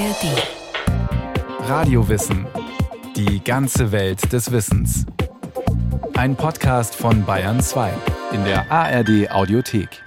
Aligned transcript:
ARD. 0.00 1.68
Radiowissen. 1.68 2.46
Die 3.16 3.44
ganze 3.44 3.92
Welt 3.92 4.32
des 4.32 4.50
Wissens. 4.50 5.04
Ein 6.14 6.36
Podcast 6.36 6.94
von 6.94 7.26
Bayern 7.26 7.60
2 7.60 7.92
in 8.32 8.42
der 8.44 8.72
ARD 8.72 9.30
Audiothek. 9.30 10.02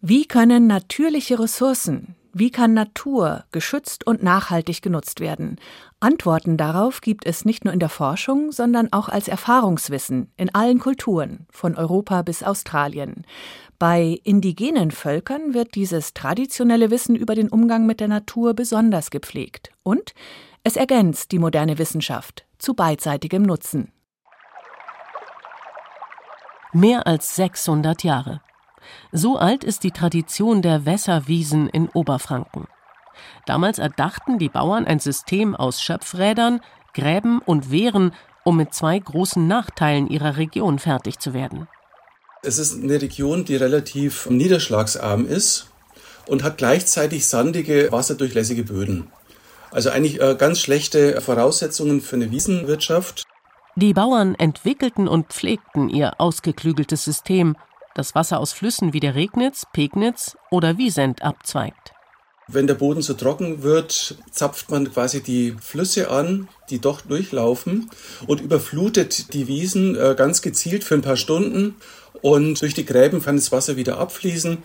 Wie 0.00 0.26
können 0.26 0.66
natürliche 0.66 1.38
Ressourcen, 1.38 2.16
wie 2.38 2.50
kann 2.50 2.74
Natur 2.74 3.44
geschützt 3.50 4.06
und 4.06 4.22
nachhaltig 4.22 4.82
genutzt 4.82 5.20
werden? 5.20 5.56
Antworten 6.00 6.56
darauf 6.56 7.00
gibt 7.00 7.26
es 7.26 7.44
nicht 7.44 7.64
nur 7.64 7.74
in 7.74 7.80
der 7.80 7.88
Forschung, 7.88 8.52
sondern 8.52 8.92
auch 8.92 9.08
als 9.08 9.28
Erfahrungswissen 9.28 10.32
in 10.36 10.54
allen 10.54 10.78
Kulturen, 10.78 11.46
von 11.50 11.74
Europa 11.74 12.22
bis 12.22 12.42
Australien. 12.42 13.24
Bei 13.78 14.20
indigenen 14.24 14.90
Völkern 14.90 15.54
wird 15.54 15.74
dieses 15.74 16.14
traditionelle 16.14 16.90
Wissen 16.90 17.16
über 17.16 17.34
den 17.34 17.48
Umgang 17.48 17.86
mit 17.86 18.00
der 18.00 18.08
Natur 18.08 18.54
besonders 18.54 19.10
gepflegt 19.10 19.70
und 19.82 20.14
es 20.64 20.76
ergänzt 20.76 21.32
die 21.32 21.38
moderne 21.38 21.78
Wissenschaft 21.78 22.46
zu 22.58 22.74
beidseitigem 22.74 23.42
Nutzen. 23.42 23.92
Mehr 26.72 27.06
als 27.06 27.36
600 27.36 28.04
Jahre. 28.04 28.42
So 29.12 29.36
alt 29.36 29.64
ist 29.64 29.84
die 29.84 29.90
Tradition 29.90 30.62
der 30.62 30.86
Wässerwiesen 30.86 31.68
in 31.68 31.88
Oberfranken. 31.88 32.66
Damals 33.46 33.78
erdachten 33.78 34.38
die 34.38 34.48
Bauern 34.48 34.86
ein 34.86 35.00
System 35.00 35.56
aus 35.56 35.82
Schöpfrädern, 35.82 36.60
Gräben 36.94 37.40
und 37.40 37.70
Wehren, 37.70 38.12
um 38.44 38.56
mit 38.56 38.74
zwei 38.74 38.98
großen 38.98 39.46
Nachteilen 39.46 40.08
ihrer 40.08 40.36
Region 40.36 40.78
fertig 40.78 41.18
zu 41.18 41.34
werden. 41.34 41.68
Es 42.42 42.58
ist 42.58 42.82
eine 42.82 43.00
Region, 43.00 43.44
die 43.44 43.56
relativ 43.56 44.30
niederschlagsarm 44.30 45.26
ist 45.26 45.70
und 46.28 46.42
hat 46.42 46.58
gleichzeitig 46.58 47.26
sandige, 47.26 47.90
wasserdurchlässige 47.90 48.62
Böden. 48.62 49.10
Also 49.70 49.90
eigentlich 49.90 50.20
äh, 50.20 50.36
ganz 50.38 50.60
schlechte 50.60 51.20
Voraussetzungen 51.20 52.00
für 52.00 52.16
eine 52.16 52.30
Wiesenwirtschaft. 52.30 53.24
Die 53.76 53.92
Bauern 53.92 54.34
entwickelten 54.34 55.08
und 55.08 55.28
pflegten 55.28 55.88
ihr 55.88 56.20
ausgeklügeltes 56.20 57.04
System, 57.04 57.56
das 57.94 58.14
Wasser 58.14 58.40
aus 58.40 58.52
Flüssen 58.52 58.92
wie 58.92 59.00
der 59.00 59.14
Regnitz, 59.14 59.64
Pegnitz 59.72 60.36
oder 60.50 60.78
Wiesent 60.78 61.22
abzweigt. 61.22 61.92
Wenn 62.50 62.66
der 62.66 62.74
Boden 62.74 63.02
zu 63.02 63.12
trocken 63.12 63.62
wird, 63.62 64.16
zapft 64.30 64.70
man 64.70 64.90
quasi 64.90 65.22
die 65.22 65.54
Flüsse 65.60 66.10
an, 66.10 66.48
die 66.70 66.78
doch 66.78 67.02
durchlaufen 67.02 67.90
und 68.26 68.40
überflutet 68.40 69.34
die 69.34 69.48
Wiesen 69.48 69.96
äh, 69.96 70.14
ganz 70.16 70.40
gezielt 70.40 70.82
für 70.82 70.94
ein 70.94 71.02
paar 71.02 71.18
Stunden 71.18 71.76
und 72.22 72.60
durch 72.62 72.74
die 72.74 72.84
Gräben 72.84 73.22
kann 73.22 73.36
das 73.36 73.52
Wasser 73.52 73.76
wieder 73.76 73.98
abfließen. 73.98 74.58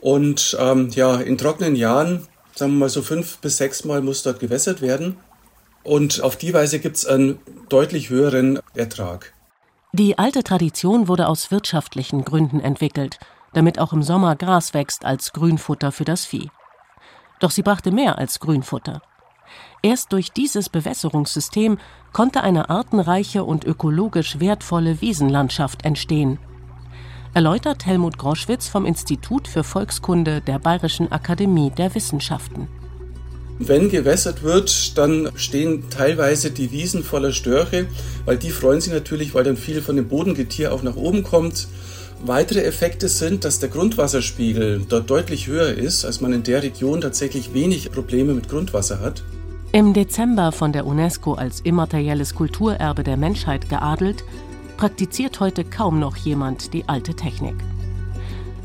Und 0.00 0.56
ähm, 0.60 0.90
ja, 0.90 1.16
in 1.16 1.38
trockenen 1.38 1.76
Jahren, 1.76 2.26
sagen 2.54 2.72
wir 2.72 2.80
mal 2.80 2.88
so 2.88 3.02
fünf 3.02 3.38
bis 3.38 3.56
sechs 3.56 3.84
Mal 3.84 4.02
muss 4.02 4.22
dort 4.22 4.40
gewässert 4.40 4.82
werden. 4.82 5.16
Und 5.82 6.22
auf 6.22 6.36
die 6.36 6.54
Weise 6.54 6.78
gibt 6.78 6.96
es 6.96 7.06
einen 7.06 7.38
deutlich 7.68 8.10
höheren 8.10 8.60
Ertrag. 8.74 9.33
Die 9.94 10.18
alte 10.18 10.42
Tradition 10.42 11.06
wurde 11.06 11.28
aus 11.28 11.52
wirtschaftlichen 11.52 12.24
Gründen 12.24 12.58
entwickelt, 12.58 13.20
damit 13.52 13.78
auch 13.78 13.92
im 13.92 14.02
Sommer 14.02 14.34
Gras 14.34 14.74
wächst 14.74 15.04
als 15.04 15.32
Grünfutter 15.32 15.92
für 15.92 16.04
das 16.04 16.24
Vieh. 16.24 16.50
Doch 17.38 17.52
sie 17.52 17.62
brachte 17.62 17.92
mehr 17.92 18.18
als 18.18 18.40
Grünfutter. 18.40 19.02
Erst 19.82 20.12
durch 20.12 20.32
dieses 20.32 20.68
Bewässerungssystem 20.68 21.78
konnte 22.12 22.42
eine 22.42 22.70
artenreiche 22.70 23.44
und 23.44 23.64
ökologisch 23.64 24.40
wertvolle 24.40 25.00
Wiesenlandschaft 25.00 25.84
entstehen 25.84 26.40
erläutert 27.34 27.84
Helmut 27.84 28.16
Groschwitz 28.16 28.68
vom 28.68 28.86
Institut 28.86 29.48
für 29.48 29.64
Volkskunde 29.64 30.40
der 30.40 30.60
Bayerischen 30.60 31.10
Akademie 31.10 31.70
der 31.70 31.92
Wissenschaften. 31.96 32.68
Wenn 33.58 33.88
gewässert 33.88 34.42
wird, 34.42 34.98
dann 34.98 35.30
stehen 35.36 35.84
teilweise 35.88 36.50
die 36.50 36.72
Wiesen 36.72 37.04
voller 37.04 37.32
Störche, 37.32 37.86
weil 38.24 38.36
die 38.36 38.50
freuen 38.50 38.80
sich 38.80 38.92
natürlich, 38.92 39.32
weil 39.34 39.44
dann 39.44 39.56
viel 39.56 39.80
von 39.80 39.94
dem 39.94 40.08
Bodengetier 40.08 40.72
auch 40.72 40.82
nach 40.82 40.96
oben 40.96 41.22
kommt. 41.22 41.68
Weitere 42.24 42.62
Effekte 42.64 43.08
sind, 43.08 43.44
dass 43.44 43.60
der 43.60 43.68
Grundwasserspiegel 43.68 44.86
dort 44.88 45.08
deutlich 45.08 45.46
höher 45.46 45.72
ist, 45.72 46.04
als 46.04 46.20
man 46.20 46.32
in 46.32 46.42
der 46.42 46.62
Region 46.62 47.00
tatsächlich 47.00 47.54
wenig 47.54 47.92
Probleme 47.92 48.34
mit 48.34 48.48
Grundwasser 48.48 49.00
hat. 49.00 49.22
Im 49.70 49.92
Dezember 49.92 50.50
von 50.50 50.72
der 50.72 50.86
UNESCO 50.86 51.34
als 51.34 51.60
immaterielles 51.60 52.34
Kulturerbe 52.34 53.04
der 53.04 53.16
Menschheit 53.16 53.68
geadelt, 53.68 54.24
praktiziert 54.76 55.38
heute 55.38 55.64
kaum 55.64 56.00
noch 56.00 56.16
jemand 56.16 56.72
die 56.72 56.88
alte 56.88 57.14
Technik. 57.14 57.54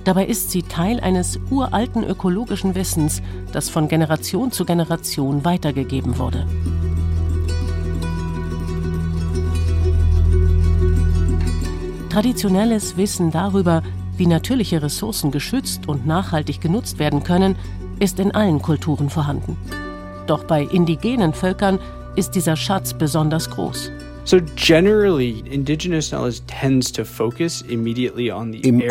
Dabei 0.05 0.25
ist 0.25 0.51
sie 0.51 0.63
Teil 0.63 0.99
eines 0.99 1.39
uralten 1.49 2.03
ökologischen 2.03 2.75
Wissens, 2.75 3.21
das 3.51 3.69
von 3.69 3.87
Generation 3.87 4.51
zu 4.51 4.65
Generation 4.65 5.45
weitergegeben 5.45 6.17
wurde. 6.17 6.45
Traditionelles 12.09 12.97
Wissen 12.97 13.29
darüber, 13.29 13.83
wie 14.17 14.25
natürliche 14.25 14.81
Ressourcen 14.81 15.31
geschützt 15.31 15.87
und 15.87 16.07
nachhaltig 16.07 16.59
genutzt 16.59 16.97
werden 16.97 17.23
können, 17.23 17.55
ist 17.99 18.19
in 18.19 18.31
allen 18.31 18.61
Kulturen 18.61 19.09
vorhanden. 19.09 19.57
Doch 20.25 20.43
bei 20.43 20.63
indigenen 20.63 21.33
Völkern 21.33 21.79
ist 22.15 22.31
dieser 22.31 22.55
Schatz 22.55 22.93
besonders 22.93 23.49
groß. 23.49 23.91
Im 24.31 24.43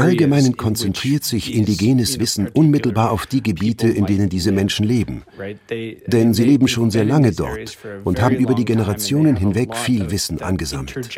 Allgemeinen 0.00 0.56
konzentriert 0.56 1.22
sich 1.24 1.54
indigenes 1.54 2.18
Wissen 2.18 2.48
unmittelbar 2.48 3.12
auf 3.12 3.26
die 3.26 3.40
Gebiete, 3.40 3.88
in 3.88 4.06
denen 4.06 4.28
diese 4.28 4.50
Menschen 4.50 4.84
leben. 4.84 5.22
Denn 6.08 6.34
sie 6.34 6.42
leben 6.44 6.66
schon 6.66 6.90
sehr 6.90 7.04
lange 7.04 7.30
dort 7.30 7.78
und 8.02 8.20
haben 8.20 8.34
über 8.34 8.54
die 8.54 8.64
Generationen 8.64 9.36
hinweg 9.36 9.76
viel 9.76 10.10
Wissen 10.10 10.42
angesammelt. 10.42 11.08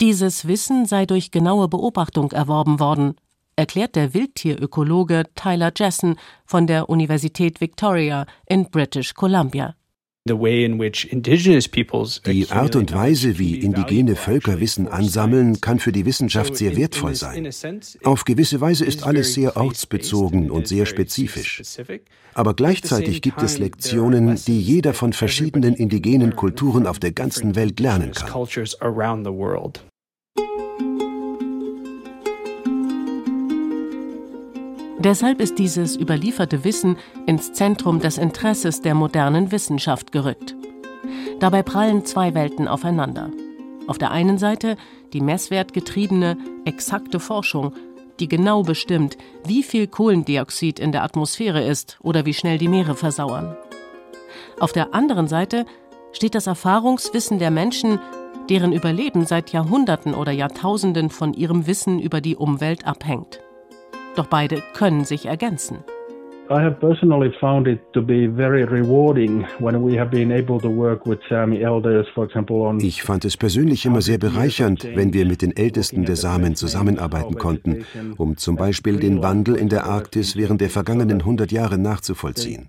Dieses 0.00 0.48
Wissen 0.48 0.86
sei 0.86 1.04
durch 1.04 1.30
genaue 1.30 1.68
Beobachtung 1.68 2.32
erworben 2.32 2.80
worden, 2.80 3.16
erklärt 3.56 3.96
der 3.96 4.14
Wildtierökologe 4.14 5.24
Tyler 5.34 5.72
Jessen 5.76 6.16
von 6.46 6.66
der 6.66 6.88
Universität 6.88 7.60
Victoria 7.60 8.24
in 8.46 8.70
British 8.70 9.12
Columbia. 9.12 9.74
Die 10.26 10.32
Art 12.50 12.76
und 12.76 12.94
Weise, 12.94 13.38
wie 13.38 13.58
indigene 13.58 14.16
Völker 14.16 14.58
Wissen 14.58 14.88
ansammeln, 14.88 15.60
kann 15.60 15.78
für 15.78 15.92
die 15.92 16.06
Wissenschaft 16.06 16.56
sehr 16.56 16.78
wertvoll 16.78 17.14
sein. 17.14 17.50
Auf 18.04 18.24
gewisse 18.24 18.58
Weise 18.58 18.86
ist 18.86 19.04
alles 19.04 19.34
sehr 19.34 19.54
ortsbezogen 19.58 20.50
und 20.50 20.66
sehr 20.66 20.86
spezifisch. 20.86 21.60
Aber 22.32 22.54
gleichzeitig 22.54 23.20
gibt 23.20 23.42
es 23.42 23.58
Lektionen, 23.58 24.40
die 24.46 24.62
jeder 24.62 24.94
von 24.94 25.12
verschiedenen 25.12 25.74
indigenen 25.74 26.34
Kulturen 26.34 26.86
auf 26.86 26.98
der 26.98 27.12
ganzen 27.12 27.54
Welt 27.54 27.78
lernen 27.78 28.12
kann. 28.12 28.32
Deshalb 35.04 35.42
ist 35.42 35.58
dieses 35.58 35.96
überlieferte 35.96 36.64
Wissen 36.64 36.96
ins 37.26 37.52
Zentrum 37.52 38.00
des 38.00 38.16
Interesses 38.16 38.80
der 38.80 38.94
modernen 38.94 39.52
Wissenschaft 39.52 40.12
gerückt. 40.12 40.56
Dabei 41.40 41.62
prallen 41.62 42.06
zwei 42.06 42.32
Welten 42.34 42.66
aufeinander. 42.66 43.30
Auf 43.86 43.98
der 43.98 44.12
einen 44.12 44.38
Seite 44.38 44.78
die 45.12 45.20
messwertgetriebene, 45.20 46.38
exakte 46.64 47.20
Forschung, 47.20 47.74
die 48.18 48.28
genau 48.28 48.62
bestimmt, 48.62 49.18
wie 49.44 49.62
viel 49.62 49.88
Kohlendioxid 49.88 50.80
in 50.80 50.90
der 50.90 51.02
Atmosphäre 51.02 51.62
ist 51.62 51.98
oder 52.00 52.24
wie 52.24 52.32
schnell 52.32 52.56
die 52.56 52.68
Meere 52.68 52.94
versauern. 52.94 53.58
Auf 54.58 54.72
der 54.72 54.94
anderen 54.94 55.28
Seite 55.28 55.66
steht 56.12 56.34
das 56.34 56.46
Erfahrungswissen 56.46 57.38
der 57.38 57.50
Menschen, 57.50 58.00
deren 58.48 58.72
Überleben 58.72 59.26
seit 59.26 59.52
Jahrhunderten 59.52 60.14
oder 60.14 60.32
Jahrtausenden 60.32 61.10
von 61.10 61.34
ihrem 61.34 61.66
Wissen 61.66 62.00
über 62.00 62.22
die 62.22 62.36
Umwelt 62.36 62.86
abhängt. 62.86 63.43
Doch 64.14 64.26
beide 64.26 64.62
können 64.74 65.04
sich 65.04 65.26
ergänzen. 65.26 65.84
I 66.50 66.60
have 66.60 66.78
personally 66.78 67.32
found 67.40 67.66
it 67.66 67.80
to 67.94 68.02
be 68.02 68.26
very 68.26 68.64
rewarding 68.64 69.46
when 69.60 69.82
we 69.82 69.98
have 69.98 70.10
been 70.10 70.30
able 70.30 70.60
to 70.60 70.68
work 70.68 71.06
with 71.06 71.18
Sami 71.26 71.62
elders, 71.62 72.06
for 72.14 72.26
example, 72.26 72.56
on 72.66 72.80
Ich 72.80 73.02
fand 73.02 73.24
es 73.24 73.38
persönlich 73.38 73.86
immer 73.86 74.02
sehr 74.02 74.18
bereichernd, 74.18 74.86
wenn 74.94 75.14
wir 75.14 75.24
mit 75.24 75.40
den 75.40 75.56
Ältesten 75.56 76.04
der 76.04 76.16
Samen 76.16 76.54
zusammenarbeiten 76.54 77.36
konnten, 77.36 77.86
um 78.18 78.36
zum 78.36 78.56
Beispiel 78.56 78.98
den 78.98 79.22
Wandel 79.22 79.54
in 79.54 79.70
der 79.70 79.86
Arktis 79.86 80.36
während 80.36 80.60
der 80.60 80.68
vergangenen 80.68 81.20
100 81.20 81.50
Jahre 81.50 81.78
nachzuvollziehen. 81.78 82.68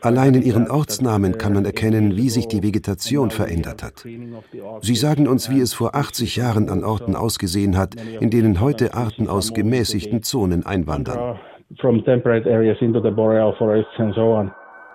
Allein 0.00 0.34
in 0.34 0.42
ihren 0.42 0.68
Ortsnamen 0.68 1.38
kann 1.38 1.52
man 1.52 1.66
erkennen, 1.66 2.16
wie 2.16 2.30
sich 2.30 2.48
die 2.48 2.64
Vegetation 2.64 3.30
verändert 3.30 3.84
hat. 3.84 4.04
Sie 4.80 4.96
sagen 4.96 5.28
uns, 5.28 5.48
wie 5.50 5.60
es 5.60 5.72
vor 5.72 5.94
80 5.94 6.34
Jahren 6.34 6.68
an 6.68 6.82
Orten 6.82 7.14
ausgesehen 7.14 7.76
hat, 7.76 7.94
in 7.94 8.30
denen 8.30 8.60
heute 8.60 8.94
Arten 8.94 9.28
aus 9.28 9.54
gemäßigten 9.54 10.24
Zonen 10.24 10.66
einwandern 10.66 11.38
from 11.80 12.04
temperate 12.04 12.46
areas 12.46 12.76
into 12.80 13.00
the 13.00 13.10
boreal 13.10 13.54
forests 13.58 13.98
and 13.98 14.14
so 14.14 14.32
on. 14.32 14.52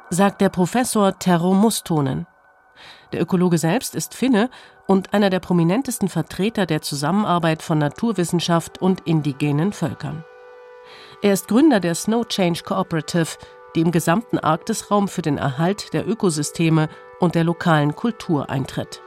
Sagt 0.09 0.41
der 0.41 0.49
Professor 0.49 1.17
Terro 1.19 1.53
Mustonen. 1.53 2.27
Der 3.13 3.21
Ökologe 3.21 3.57
selbst 3.57 3.95
ist 3.95 4.15
Finne 4.15 4.49
und 4.87 5.13
einer 5.13 5.29
der 5.29 5.39
prominentesten 5.39 6.07
Vertreter 6.07 6.65
der 6.65 6.81
Zusammenarbeit 6.81 7.61
von 7.61 7.77
Naturwissenschaft 7.77 8.81
und 8.81 9.01
indigenen 9.07 9.71
Völkern. 9.71 10.23
Er 11.21 11.33
ist 11.33 11.47
Gründer 11.47 11.79
der 11.79 11.95
Snow 11.95 12.27
Change 12.27 12.63
Cooperative, 12.63 13.37
die 13.75 13.81
im 13.81 13.91
gesamten 13.91 14.39
Arktisraum 14.39 15.07
für 15.07 15.21
den 15.21 15.37
Erhalt 15.37 15.93
der 15.93 16.07
Ökosysteme 16.07 16.89
und 17.19 17.35
der 17.35 17.43
lokalen 17.43 17.95
Kultur 17.95 18.49
eintritt. 18.49 19.01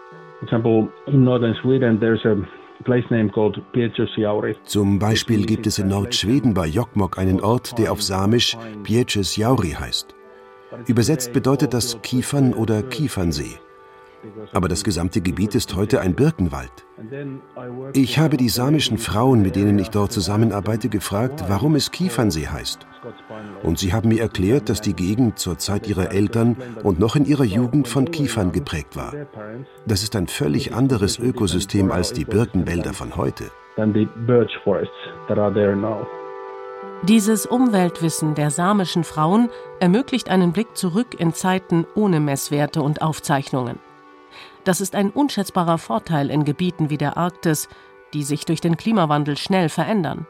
Zum 4.65 4.99
Beispiel 4.99 5.47
gibt 5.47 5.67
es 5.67 5.79
in 5.79 5.89
Nordschweden 5.89 6.55
bei 6.55 6.67
Jokkmokk 6.67 7.19
einen 7.19 7.41
Ort, 7.41 7.79
der 7.79 7.93
auf 7.93 8.03
Samisch 8.03 8.57
Pieces 8.83 9.37
Jauri 9.37 9.71
heißt. 9.71 10.15
Übersetzt 10.87 11.33
bedeutet 11.33 11.73
das 11.73 12.01
Kiefern 12.03 12.53
oder 12.53 12.83
Kiefernsee. 12.83 13.59
Aber 14.53 14.69
das 14.69 14.85
gesamte 14.85 15.21
Gebiet 15.21 15.55
ist 15.55 15.77
heute 15.77 16.01
ein 16.01 16.15
Birkenwald. 16.15 16.73
Ich 17.93 18.19
habe 18.19 18.37
die 18.37 18.49
samischen 18.49 18.99
Frauen, 18.99 19.43
mit 19.43 19.57
denen 19.57 19.79
ich 19.79 19.91
dort 19.91 20.13
zusammenarbeite, 20.13 20.89
gefragt, 20.89 21.45
warum 21.49 21.75
es 21.75 21.91
Kiefernsee 21.91 22.47
heißt. 22.47 22.87
Und 23.63 23.79
sie 23.79 23.93
haben 23.93 24.09
mir 24.09 24.21
erklärt, 24.21 24.69
dass 24.69 24.81
die 24.81 24.95
Gegend 24.95 25.39
zur 25.39 25.59
Zeit 25.59 25.87
ihrer 25.89 26.13
Eltern 26.13 26.57
und 26.83 26.99
noch 26.99 27.17
in 27.17 27.25
ihrer 27.25 27.45
Jugend 27.45 27.89
von 27.89 28.11
Kiefern 28.11 28.53
geprägt 28.53 28.97
war. 28.97 29.13
Das 29.87 30.03
ist 30.03 30.17
ein 30.17 30.27
völlig 30.27 30.75
anderes 30.75 31.19
Ökosystem 31.19 31.91
als 31.91 32.13
die 32.13 32.25
Birkenwälder 32.25 32.93
von 32.93 33.17
heute. 33.17 33.51
Dieses 37.03 37.45
Umweltwissen 37.45 38.35
der 38.35 38.51
samischen 38.51 39.05
Frauen 39.05 39.51
ermöglicht 39.81 40.31
einen 40.31 40.53
Blick 40.53 40.77
zurück 40.77 41.19
in 41.19 41.35
Zeiten 41.35 41.87
ohne 41.95 42.21
Messwerte 42.21 42.81
und 42.81 43.03
Aufzeichnungen. 43.03 43.79
Das 44.65 44.81
ist 44.81 44.95
ein 44.95 45.11
unschätzbarer 45.11 45.77
Vorteil 45.77 46.31
in 46.31 46.45
Gebieten 46.45 46.89
wie 46.89 46.97
der 46.97 47.19
Arktis, 47.19 47.69
die 48.15 48.23
sich 48.23 48.47
durch 48.47 48.61
den 48.61 48.77
Klimawandel 48.77 49.37
schnell 49.37 49.69
verändern. 49.69 50.27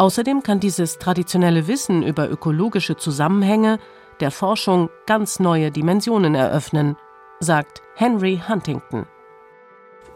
Außerdem 0.00 0.44
kann 0.44 0.60
dieses 0.60 0.98
traditionelle 0.98 1.66
Wissen 1.66 2.04
über 2.04 2.30
ökologische 2.30 2.96
Zusammenhänge 2.96 3.80
der 4.20 4.30
Forschung 4.30 4.90
ganz 5.06 5.40
neue 5.40 5.72
Dimensionen 5.72 6.36
eröffnen, 6.36 6.96
sagt 7.40 7.82
Henry 7.96 8.40
Huntington. 8.48 9.06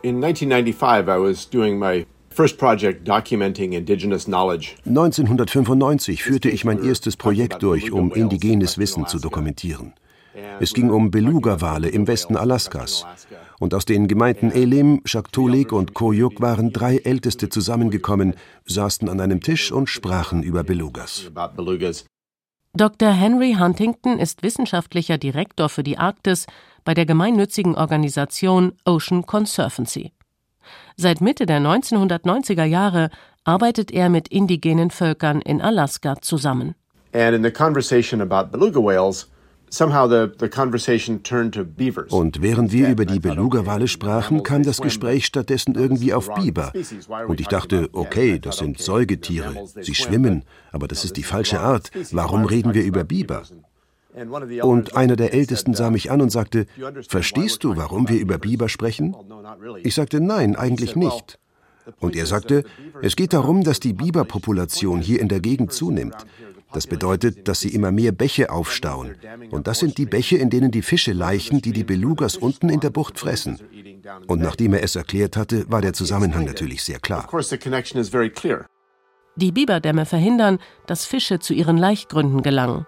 In 0.02 0.22
1995 0.22 1.08
I 1.08 1.20
was 1.20 1.50
doing 1.50 1.78
my 1.80 2.06
1995 4.86 6.22
führte 6.22 6.48
ich 6.48 6.64
mein 6.64 6.82
erstes 6.84 7.16
Projekt 7.16 7.62
durch, 7.62 7.92
um 7.92 8.12
indigenes 8.12 8.78
Wissen 8.78 9.06
zu 9.06 9.18
dokumentieren. 9.18 9.94
Es 10.60 10.72
ging 10.72 10.90
um 10.90 11.10
Beluga-Wale 11.10 11.88
im 11.88 12.06
Westen 12.06 12.36
Alaskas. 12.36 13.04
Und 13.62 13.74
aus 13.74 13.84
den 13.84 14.08
Gemeinden 14.08 14.50
Elim, 14.50 15.02
Shaktoolik 15.04 15.70
und 15.70 15.94
Koyuk 15.94 16.40
waren 16.40 16.72
drei 16.72 16.96
Älteste 16.96 17.48
zusammengekommen, 17.48 18.34
saßen 18.66 19.08
an 19.08 19.20
einem 19.20 19.40
Tisch 19.40 19.70
und 19.70 19.88
sprachen 19.88 20.42
über 20.42 20.64
Belugas. 20.64 21.30
Dr. 22.74 23.12
Henry 23.12 23.54
Huntington 23.60 24.18
ist 24.18 24.42
wissenschaftlicher 24.42 25.16
Direktor 25.16 25.68
für 25.68 25.84
die 25.84 25.96
Arktis 25.96 26.48
bei 26.84 26.92
der 26.92 27.06
gemeinnützigen 27.06 27.76
Organisation 27.76 28.72
Ocean 28.84 29.26
Conservancy. 29.26 30.10
Seit 30.96 31.20
Mitte 31.20 31.46
der 31.46 31.60
1990er 31.60 32.64
Jahre 32.64 33.10
arbeitet 33.44 33.92
er 33.92 34.08
mit 34.08 34.26
indigenen 34.26 34.90
Völkern 34.90 35.40
in 35.40 35.62
Alaska 35.62 36.20
zusammen. 36.20 36.74
And 37.12 37.36
in 37.36 37.44
the 37.44 37.52
conversation 37.52 38.22
about 38.22 38.50
beluga 38.50 38.80
whales, 38.80 39.28
und 42.08 42.42
während 42.42 42.72
wir 42.72 42.88
über 42.90 43.06
die 43.06 43.20
Beluga-Wale 43.20 43.88
sprachen, 43.88 44.42
kam 44.42 44.62
das 44.64 44.82
Gespräch 44.82 45.24
stattdessen 45.24 45.74
irgendwie 45.74 46.12
auf 46.12 46.32
Biber. 46.34 46.72
Und 47.26 47.40
ich 47.40 47.48
dachte, 47.48 47.88
okay, 47.92 48.38
das 48.38 48.58
sind 48.58 48.78
Säugetiere, 48.78 49.64
sie 49.80 49.94
schwimmen, 49.94 50.44
aber 50.72 50.88
das 50.88 51.06
ist 51.06 51.16
die 51.16 51.22
falsche 51.22 51.60
Art. 51.60 51.90
Warum 52.10 52.44
reden 52.44 52.74
wir 52.74 52.84
über 52.84 53.04
Biber? 53.04 53.44
Und 54.62 54.94
einer 54.94 55.16
der 55.16 55.32
Ältesten 55.32 55.72
sah 55.72 55.90
mich 55.90 56.10
an 56.10 56.20
und 56.20 56.30
sagte, 56.30 56.66
verstehst 57.08 57.64
du, 57.64 57.74
warum 57.76 58.10
wir 58.10 58.20
über 58.20 58.36
Biber 58.36 58.68
sprechen? 58.68 59.16
Ich 59.82 59.94
sagte, 59.94 60.20
nein, 60.20 60.54
eigentlich 60.54 60.96
nicht. 60.96 61.38
Und 61.98 62.14
er 62.14 62.26
sagte, 62.26 62.64
es 63.00 63.16
geht 63.16 63.32
darum, 63.32 63.64
dass 63.64 63.80
die 63.80 63.94
Biberpopulation 63.94 65.00
hier 65.00 65.20
in 65.20 65.28
der 65.28 65.40
Gegend 65.40 65.72
zunimmt. 65.72 66.26
Das 66.72 66.86
bedeutet, 66.86 67.48
dass 67.48 67.60
sie 67.60 67.74
immer 67.74 67.92
mehr 67.92 68.12
Bäche 68.12 68.50
aufstauen. 68.50 69.16
Und 69.50 69.66
das 69.66 69.80
sind 69.80 69.98
die 69.98 70.06
Bäche, 70.06 70.36
in 70.36 70.50
denen 70.50 70.70
die 70.70 70.82
Fische 70.82 71.12
laichen, 71.12 71.60
die 71.60 71.72
die 71.72 71.84
Belugas 71.84 72.36
unten 72.36 72.68
in 72.68 72.80
der 72.80 72.90
Bucht 72.90 73.18
fressen. 73.18 73.58
Und 74.26 74.40
nachdem 74.40 74.74
er 74.74 74.82
es 74.82 74.96
erklärt 74.96 75.36
hatte, 75.36 75.70
war 75.70 75.80
der 75.80 75.92
Zusammenhang 75.92 76.44
natürlich 76.44 76.82
sehr 76.82 76.98
klar. 76.98 77.28
Die 79.36 79.52
Biberdämme 79.52 80.04
verhindern, 80.04 80.58
dass 80.86 81.06
Fische 81.06 81.38
zu 81.38 81.54
ihren 81.54 81.78
Laichgründen 81.78 82.42
gelangen, 82.42 82.86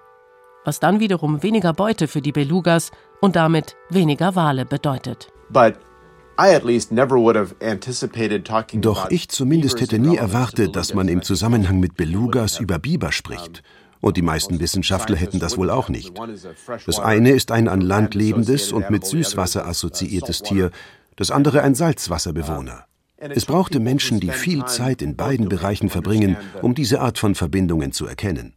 was 0.64 0.78
dann 0.78 1.00
wiederum 1.00 1.42
weniger 1.42 1.72
Beute 1.72 2.06
für 2.06 2.20
die 2.20 2.32
Belugas 2.32 2.90
und 3.20 3.36
damit 3.36 3.76
weniger 3.88 4.34
Wale 4.34 4.66
bedeutet. 4.66 5.28
But 5.50 5.74
doch 8.80 9.10
ich 9.10 9.28
zumindest 9.28 9.80
hätte 9.80 9.98
nie 9.98 10.16
erwartet, 10.16 10.74
dass 10.74 10.94
man 10.94 11.08
im 11.08 11.22
Zusammenhang 11.22 11.78
mit 11.80 11.96
Belugas 11.96 12.58
über 12.58 12.78
Biber 12.78 13.12
spricht. 13.12 13.62
Und 14.00 14.16
die 14.16 14.22
meisten 14.22 14.60
Wissenschaftler 14.60 15.16
hätten 15.16 15.38
das 15.38 15.56
wohl 15.56 15.70
auch 15.70 15.88
nicht. 15.88 16.12
Das 16.86 16.98
eine 16.98 17.30
ist 17.30 17.52
ein 17.52 17.68
an 17.68 17.80
Land 17.80 18.14
lebendes 18.14 18.72
und 18.72 18.90
mit 18.90 19.06
Süßwasser 19.06 19.66
assoziiertes 19.66 20.42
Tier, 20.42 20.70
das 21.16 21.30
andere 21.30 21.62
ein 21.62 21.74
Salzwasserbewohner. 21.74 22.84
Es 23.30 23.46
brauchte 23.46 23.80
Menschen, 23.80 24.20
die 24.20 24.30
viel 24.30 24.64
Zeit 24.66 25.02
in 25.02 25.16
beiden 25.16 25.48
Bereichen 25.48 25.88
verbringen, 25.88 26.36
um 26.62 26.74
diese 26.74 27.00
Art 27.00 27.18
von 27.18 27.34
Verbindungen 27.34 27.92
zu 27.92 28.06
erkennen. 28.06 28.52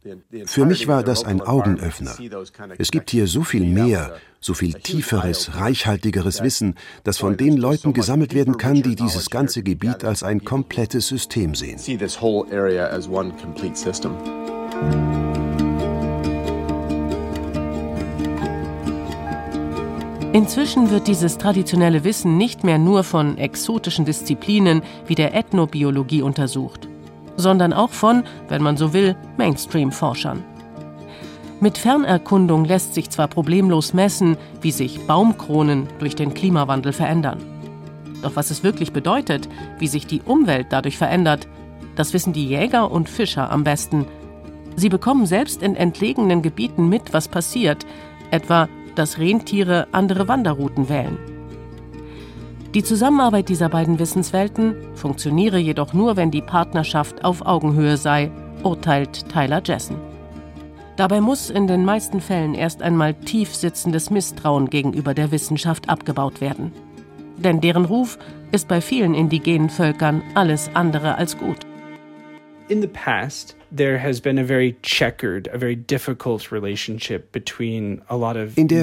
Für 0.46 0.64
mich 0.66 0.88
war 0.88 1.02
das 1.02 1.24
ein 1.24 1.40
Augenöffner. 1.40 2.16
Es 2.78 2.90
gibt 2.90 3.10
hier 3.10 3.26
so 3.26 3.42
viel 3.42 3.64
mehr, 3.64 4.16
so 4.40 4.54
viel 4.54 4.74
tieferes, 4.74 5.56
reichhaltigeres 5.56 6.42
Wissen, 6.42 6.74
das 7.04 7.18
von 7.18 7.36
den 7.36 7.56
Leuten 7.56 7.92
gesammelt 7.92 8.34
werden 8.34 8.56
kann, 8.56 8.82
die 8.82 8.96
dieses 8.96 9.30
ganze 9.30 9.62
Gebiet 9.62 10.04
als 10.04 10.22
ein 10.22 10.44
komplettes 10.44 11.08
System 11.08 11.54
sehen. 11.54 11.78
Inzwischen 20.34 20.90
wird 20.90 21.08
dieses 21.08 21.38
traditionelle 21.38 22.04
Wissen 22.04 22.36
nicht 22.36 22.62
mehr 22.62 22.76
nur 22.76 23.02
von 23.02 23.38
exotischen 23.38 24.04
Disziplinen 24.04 24.82
wie 25.06 25.14
der 25.14 25.34
Ethnobiologie 25.34 26.20
untersucht, 26.20 26.86
sondern 27.36 27.72
auch 27.72 27.88
von, 27.88 28.24
wenn 28.48 28.62
man 28.62 28.76
so 28.76 28.92
will, 28.92 29.16
Mainstream-Forschern. 29.38 30.44
Mit 31.60 31.78
Fernerkundung 31.78 32.66
lässt 32.66 32.92
sich 32.92 33.08
zwar 33.08 33.26
problemlos 33.26 33.94
messen, 33.94 34.36
wie 34.60 34.70
sich 34.70 35.06
Baumkronen 35.06 35.88
durch 35.98 36.14
den 36.14 36.34
Klimawandel 36.34 36.92
verändern. 36.92 37.38
Doch 38.22 38.36
was 38.36 38.50
es 38.50 38.62
wirklich 38.62 38.92
bedeutet, 38.92 39.48
wie 39.78 39.88
sich 39.88 40.06
die 40.06 40.20
Umwelt 40.20 40.66
dadurch 40.70 40.98
verändert, 40.98 41.48
das 41.96 42.12
wissen 42.12 42.34
die 42.34 42.46
Jäger 42.46 42.90
und 42.90 43.08
Fischer 43.08 43.50
am 43.50 43.64
besten. 43.64 44.04
Sie 44.76 44.90
bekommen 44.90 45.24
selbst 45.24 45.62
in 45.62 45.74
entlegenen 45.74 46.42
Gebieten 46.42 46.90
mit, 46.90 47.14
was 47.14 47.28
passiert, 47.28 47.86
etwa 48.30 48.68
dass 48.98 49.18
Rentiere 49.18 49.86
andere 49.92 50.28
Wanderrouten 50.28 50.88
wählen. 50.88 51.18
Die 52.74 52.82
Zusammenarbeit 52.82 53.48
dieser 53.48 53.68
beiden 53.68 53.98
Wissenswelten 53.98 54.74
funktioniere 54.94 55.58
jedoch 55.58 55.94
nur, 55.94 56.16
wenn 56.16 56.30
die 56.30 56.42
Partnerschaft 56.42 57.24
auf 57.24 57.46
Augenhöhe 57.46 57.96
sei, 57.96 58.30
urteilt 58.62 59.28
Tyler 59.30 59.62
Jessen. 59.64 59.96
Dabei 60.96 61.20
muss 61.20 61.48
in 61.48 61.66
den 61.68 61.84
meisten 61.84 62.20
Fällen 62.20 62.54
erst 62.54 62.82
einmal 62.82 63.14
tief 63.14 63.54
sitzendes 63.54 64.10
Misstrauen 64.10 64.68
gegenüber 64.68 65.14
der 65.14 65.30
Wissenschaft 65.30 65.88
abgebaut 65.88 66.40
werden. 66.40 66.72
Denn 67.36 67.60
deren 67.60 67.84
Ruf 67.84 68.18
ist 68.50 68.66
bei 68.66 68.80
vielen 68.80 69.14
indigenen 69.14 69.70
Völkern 69.70 70.22
alles 70.34 70.70
andere 70.74 71.14
als 71.14 71.38
gut. 71.38 71.58
In 72.68 72.82
the 72.82 72.88
past, 72.88 73.56
in 73.70 73.76
der 73.78 73.98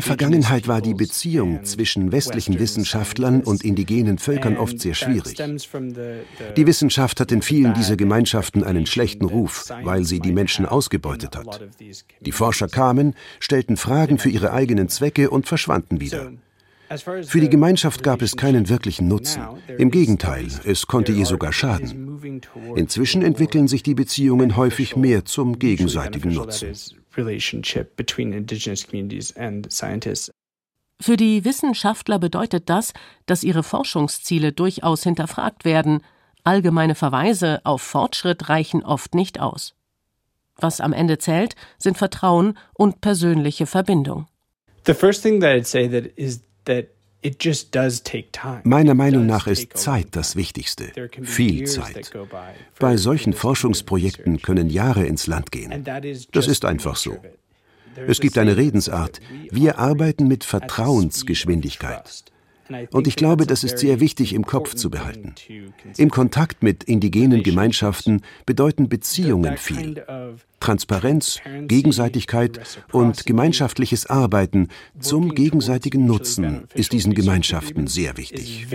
Vergangenheit 0.01 0.67
war 0.67 0.81
die 0.81 0.93
Beziehung 0.93 1.63
zwischen 1.63 2.11
westlichen 2.11 2.59
Wissenschaftlern 2.59 3.41
und 3.41 3.63
indigenen 3.63 4.17
Völkern 4.17 4.57
oft 4.57 4.79
sehr 4.79 4.93
schwierig. 4.93 5.37
Die 6.55 6.67
Wissenschaft 6.67 7.19
hat 7.19 7.31
in 7.31 7.41
vielen 7.41 7.73
dieser 7.73 7.95
Gemeinschaften 7.95 8.63
einen 8.63 8.85
schlechten 8.85 9.25
Ruf, 9.25 9.69
weil 9.83 10.03
sie 10.03 10.19
die 10.19 10.31
Menschen 10.31 10.65
ausgebeutet 10.65 11.35
hat. 11.35 11.61
Die 12.21 12.31
Forscher 12.31 12.67
kamen, 12.67 13.15
stellten 13.39 13.77
Fragen 13.77 14.17
für 14.17 14.29
ihre 14.29 14.51
eigenen 14.51 14.89
Zwecke 14.89 15.29
und 15.29 15.47
verschwanden 15.47 15.99
wieder. 15.99 16.31
Für 16.97 17.39
die 17.39 17.49
Gemeinschaft 17.49 18.03
gab 18.03 18.21
es 18.21 18.35
keinen 18.35 18.69
wirklichen 18.69 19.07
Nutzen. 19.07 19.43
Im 19.77 19.91
Gegenteil, 19.91 20.47
es 20.63 20.87
konnte 20.87 21.11
ihr 21.11 21.25
sogar 21.25 21.51
schaden. 21.51 22.19
Inzwischen 22.75 23.21
entwickeln 23.21 23.67
sich 23.67 23.83
die 23.83 23.95
Beziehungen 23.95 24.55
häufig 24.55 24.95
mehr 24.95 25.25
zum 25.25 25.59
gegenseitigen 25.59 26.33
Nutzen. 26.33 26.73
Für 31.01 31.17
die 31.17 31.45
Wissenschaftler 31.45 32.19
bedeutet 32.19 32.69
das, 32.69 32.93
dass 33.25 33.43
ihre 33.43 33.63
Forschungsziele 33.63 34.51
durchaus 34.53 35.03
hinterfragt 35.03 35.65
werden. 35.65 36.01
Allgemeine 36.43 36.95
Verweise 36.95 37.61
auf 37.63 37.81
Fortschritt 37.81 38.49
reichen 38.49 38.83
oft 38.83 39.13
nicht 39.15 39.39
aus. 39.39 39.75
Was 40.57 40.79
am 40.79 40.93
Ende 40.93 41.17
zählt, 41.17 41.55
sind 41.77 41.97
Vertrauen 41.97 42.57
und 42.73 43.01
persönliche 43.01 43.65
Verbindung. 43.65 44.27
The 44.85 44.93
first 44.93 45.23
thing 45.23 45.41
that 45.41 45.49
I'd 45.49 45.65
say 45.65 45.89
that 45.89 46.05
is 46.15 46.41
Meiner 48.63 48.93
Meinung 48.93 49.25
nach 49.25 49.47
ist 49.47 49.77
Zeit 49.77 50.07
das 50.11 50.35
Wichtigste. 50.35 50.91
Viel 51.23 51.65
Zeit. 51.65 52.11
Bei 52.79 52.97
solchen 52.97 53.33
Forschungsprojekten 53.33 54.41
können 54.41 54.69
Jahre 54.69 55.05
ins 55.05 55.27
Land 55.27 55.51
gehen. 55.51 55.83
Das 56.31 56.47
ist 56.47 56.65
einfach 56.65 56.95
so. 56.95 57.17
Es 58.07 58.19
gibt 58.19 58.37
eine 58.37 58.57
Redensart. 58.57 59.21
Wir 59.49 59.79
arbeiten 59.79 60.27
mit 60.27 60.43
Vertrauensgeschwindigkeit. 60.43 62.25
Und 62.91 63.07
ich 63.07 63.15
glaube, 63.15 63.45
das 63.45 63.63
ist 63.63 63.79
sehr 63.79 63.99
wichtig 63.99 64.33
im 64.33 64.45
Kopf 64.45 64.73
zu 64.75 64.89
behalten. 64.89 65.35
Im 65.97 66.09
Kontakt 66.09 66.63
mit 66.63 66.83
indigenen 66.83 67.43
Gemeinschaften 67.43 68.21
bedeuten 68.45 68.89
Beziehungen 68.89 69.57
viel. 69.57 70.03
Transparenz, 70.59 71.39
Gegenseitigkeit 71.67 72.59
und 72.91 73.25
gemeinschaftliches 73.25 74.07
Arbeiten 74.07 74.69
zum 74.99 75.35
gegenseitigen 75.35 76.05
Nutzen 76.05 76.67
ist 76.73 76.91
diesen 76.91 77.13
Gemeinschaften 77.13 77.87
sehr 77.87 78.17
wichtig. 78.17 78.67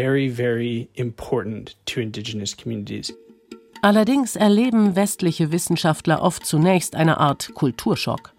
Allerdings 3.82 4.36
erleben 4.36 4.94
westliche 4.94 5.52
Wissenschaftler 5.52 6.22
oft 6.22 6.44
zunächst 6.44 6.94
eine 6.94 7.18
Art 7.18 7.54
Kulturschock. 7.54 8.32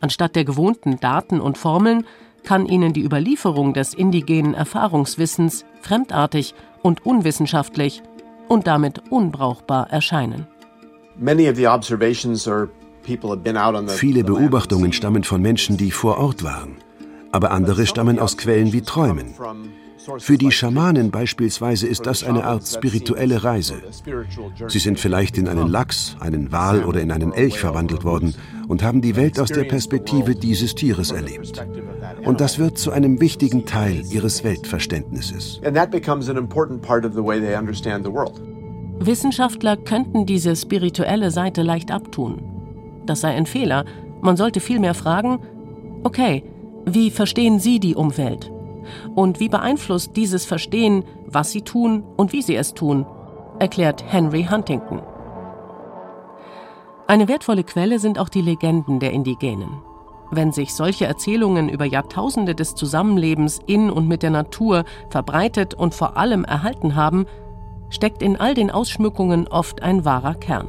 Anstatt 0.00 0.36
der 0.36 0.44
gewohnten 0.44 1.00
Daten 1.00 1.40
und 1.40 1.58
Formeln 1.58 2.04
kann 2.48 2.64
ihnen 2.64 2.94
die 2.94 3.04
Überlieferung 3.04 3.74
des 3.74 3.92
indigenen 3.92 4.54
Erfahrungswissens 4.54 5.66
fremdartig 5.82 6.54
und 6.80 7.04
unwissenschaftlich 7.04 8.02
und 8.48 8.66
damit 8.66 9.02
unbrauchbar 9.10 9.90
erscheinen. 9.90 10.46
Viele 13.88 14.24
Beobachtungen 14.24 14.92
stammen 14.94 15.24
von 15.24 15.42
Menschen, 15.42 15.76
die 15.76 15.90
vor 15.90 16.16
Ort 16.16 16.42
waren, 16.42 16.76
aber 17.32 17.50
andere 17.50 17.84
stammen 17.84 18.18
aus 18.18 18.38
Quellen 18.38 18.72
wie 18.72 18.80
Träumen. 18.80 19.34
Für 20.18 20.38
die 20.38 20.50
Schamanen 20.50 21.10
beispielsweise 21.10 21.86
ist 21.86 22.06
das 22.06 22.24
eine 22.24 22.44
Art 22.44 22.66
spirituelle 22.66 23.44
Reise. 23.44 23.74
Sie 24.68 24.78
sind 24.78 24.98
vielleicht 24.98 25.36
in 25.36 25.48
einen 25.48 25.68
Lachs, 25.68 26.16
einen 26.20 26.50
Wal 26.50 26.84
oder 26.84 27.00
in 27.00 27.10
einen 27.10 27.32
Elch 27.32 27.58
verwandelt 27.58 28.04
worden 28.04 28.34
und 28.68 28.82
haben 28.82 29.00
die 29.00 29.16
Welt 29.16 29.38
aus 29.38 29.50
der 29.50 29.64
Perspektive 29.64 30.34
dieses 30.34 30.74
Tieres 30.74 31.10
erlebt. 31.10 31.64
Und 32.24 32.40
das 32.40 32.58
wird 32.58 32.78
zu 32.78 32.90
einem 32.90 33.20
wichtigen 33.20 33.66
Teil 33.66 34.02
ihres 34.10 34.44
Weltverständnisses. 34.44 35.60
Wissenschaftler 39.00 39.76
könnten 39.76 40.26
diese 40.26 40.56
spirituelle 40.56 41.30
Seite 41.30 41.62
leicht 41.62 41.90
abtun. 41.90 42.42
Das 43.06 43.20
sei 43.20 43.28
ein 43.28 43.46
Fehler. 43.46 43.84
Man 44.20 44.36
sollte 44.36 44.60
vielmehr 44.60 44.94
fragen, 44.94 45.38
okay, 46.02 46.42
wie 46.84 47.10
verstehen 47.10 47.60
Sie 47.60 47.80
die 47.80 47.94
Umwelt? 47.94 48.50
Und 49.14 49.40
wie 49.40 49.48
beeinflusst 49.48 50.16
dieses 50.16 50.44
Verstehen, 50.44 51.04
was 51.26 51.50
sie 51.50 51.62
tun 51.62 52.04
und 52.16 52.32
wie 52.32 52.42
sie 52.42 52.56
es 52.56 52.74
tun, 52.74 53.06
erklärt 53.58 54.04
Henry 54.06 54.44
Huntington. 54.50 55.02
Eine 57.06 57.28
wertvolle 57.28 57.64
Quelle 57.64 57.98
sind 57.98 58.18
auch 58.18 58.28
die 58.28 58.42
Legenden 58.42 59.00
der 59.00 59.12
Indigenen. 59.12 59.82
Wenn 60.30 60.52
sich 60.52 60.74
solche 60.74 61.06
Erzählungen 61.06 61.70
über 61.70 61.86
Jahrtausende 61.86 62.54
des 62.54 62.74
Zusammenlebens 62.74 63.60
in 63.66 63.90
und 63.90 64.08
mit 64.08 64.22
der 64.22 64.30
Natur 64.30 64.84
verbreitet 65.08 65.72
und 65.72 65.94
vor 65.94 66.18
allem 66.18 66.44
erhalten 66.44 66.96
haben, 66.96 67.24
steckt 67.88 68.22
in 68.22 68.36
all 68.36 68.52
den 68.52 68.70
Ausschmückungen 68.70 69.48
oft 69.48 69.82
ein 69.82 70.04
wahrer 70.04 70.34
Kern. 70.34 70.68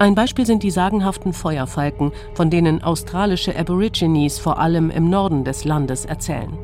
Ein 0.00 0.14
Beispiel 0.14 0.46
sind 0.46 0.62
die 0.62 0.70
sagenhaften 0.70 1.32
Feuerfalken, 1.32 2.12
von 2.34 2.50
denen 2.50 2.82
australische 2.82 3.56
Aborigines 3.58 4.38
vor 4.38 4.60
allem 4.60 4.90
im 4.90 5.10
Norden 5.10 5.42
des 5.42 5.64
Landes 5.64 6.04
erzählen. 6.04 6.56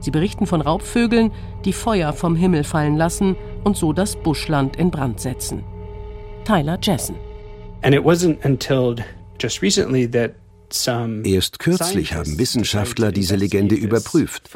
Sie 0.00 0.10
berichten 0.10 0.46
von 0.46 0.62
Raubvögeln, 0.62 1.30
die 1.66 1.74
Feuer 1.74 2.14
vom 2.14 2.36
Himmel 2.36 2.64
fallen 2.64 2.96
lassen 2.96 3.36
und 3.64 3.76
so 3.76 3.92
das 3.92 4.16
Buschland 4.16 4.76
in 4.76 4.90
Brand 4.90 5.20
setzen. 5.20 5.62
Tyler 6.44 6.78
Jessen. 6.82 7.16
And 7.82 7.94
it 7.94 8.02
wasn't 8.02 8.42
until 8.46 8.96
just 9.38 9.60
recently 9.60 10.10
that 10.10 10.32
Erst 11.24 11.58
kürzlich 11.58 12.14
haben 12.14 12.38
Wissenschaftler 12.38 13.12
diese 13.12 13.36
Legende 13.36 13.74
überprüft 13.74 14.50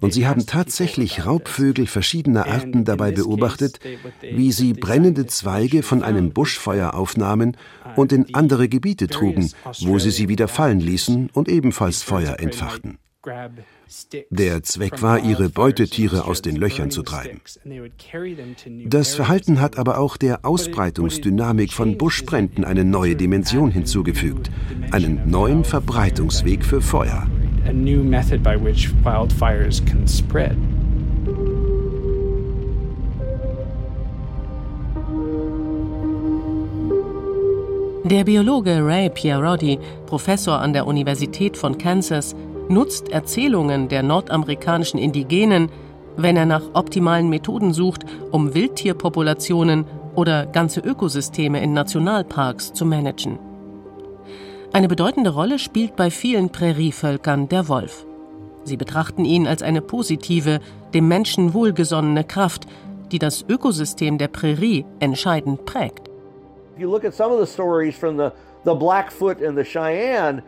und 0.00 0.12
sie 0.12 0.26
haben 0.26 0.46
tatsächlich 0.46 1.26
Raubvögel 1.26 1.86
verschiedener 1.86 2.46
Arten 2.46 2.84
dabei 2.84 3.12
beobachtet, 3.12 3.80
wie 4.20 4.52
sie 4.52 4.72
brennende 4.72 5.26
Zweige 5.26 5.82
von 5.82 6.02
einem 6.02 6.32
Buschfeuer 6.32 6.94
aufnahmen 6.94 7.56
und 7.96 8.12
in 8.12 8.34
andere 8.34 8.68
Gebiete 8.68 9.08
trugen, 9.08 9.50
wo 9.80 9.98
sie 9.98 10.10
sie 10.10 10.28
wieder 10.28 10.48
fallen 10.48 10.80
ließen 10.80 11.30
und 11.32 11.48
ebenfalls 11.48 12.02
Feuer 12.02 12.38
entfachten. 12.38 12.98
Der 14.30 14.62
Zweck 14.62 15.02
war, 15.02 15.18
ihre 15.24 15.48
Beutetiere 15.48 16.24
aus 16.24 16.42
den 16.42 16.56
Löchern 16.56 16.90
zu 16.90 17.02
treiben. 17.02 17.40
Das 18.86 19.14
Verhalten 19.14 19.60
hat 19.60 19.78
aber 19.78 19.98
auch 19.98 20.16
der 20.16 20.44
Ausbreitungsdynamik 20.44 21.72
von 21.72 21.96
Buschbränden 21.96 22.64
eine 22.64 22.84
neue 22.84 23.16
Dimension 23.16 23.70
hinzugefügt, 23.70 24.50
einen 24.90 25.30
neuen 25.30 25.64
Verbreitungsweg 25.64 26.64
für 26.64 26.80
Feuer. 26.80 27.26
Der 38.04 38.24
Biologe 38.24 38.82
Ray 38.82 39.10
Pierotti, 39.10 39.78
Professor 40.06 40.58
an 40.58 40.72
der 40.72 40.86
Universität 40.86 41.58
von 41.58 41.76
Kansas, 41.76 42.34
nutzt 42.68 43.08
Erzählungen 43.10 43.88
der 43.88 44.02
nordamerikanischen 44.02 44.98
Indigenen, 44.98 45.70
wenn 46.16 46.36
er 46.36 46.46
nach 46.46 46.62
optimalen 46.74 47.28
Methoden 47.28 47.72
sucht, 47.72 48.04
um 48.30 48.54
Wildtierpopulationen 48.54 49.86
oder 50.14 50.46
ganze 50.46 50.80
Ökosysteme 50.80 51.62
in 51.62 51.72
Nationalparks 51.72 52.72
zu 52.72 52.84
managen. 52.84 53.38
Eine 54.72 54.88
bedeutende 54.88 55.30
Rolle 55.30 55.58
spielt 55.58 55.96
bei 55.96 56.10
vielen 56.10 56.50
Prärievölkern 56.50 57.48
der 57.48 57.68
Wolf. 57.68 58.04
Sie 58.64 58.76
betrachten 58.76 59.24
ihn 59.24 59.46
als 59.46 59.62
eine 59.62 59.80
positive, 59.80 60.60
dem 60.92 61.08
Menschen 61.08 61.54
wohlgesonnene 61.54 62.24
Kraft, 62.24 62.66
die 63.10 63.18
das 63.18 63.44
Ökosystem 63.48 64.18
der 64.18 64.28
Prärie 64.28 64.84
entscheidend 64.98 65.64
prägt. 65.64 66.08
If 66.76 66.82
you 66.82 66.90
look 66.90 67.04
at 67.04 67.14
some 67.14 67.32
of 67.32 67.40
the 67.40 67.50
stories 67.50 67.96
from 67.96 68.18
the, 68.18 68.28
the 68.64 68.74
Blackfoot 68.74 69.42
and 69.42 69.56
the 69.56 69.64
Cheyenne, 69.64 70.42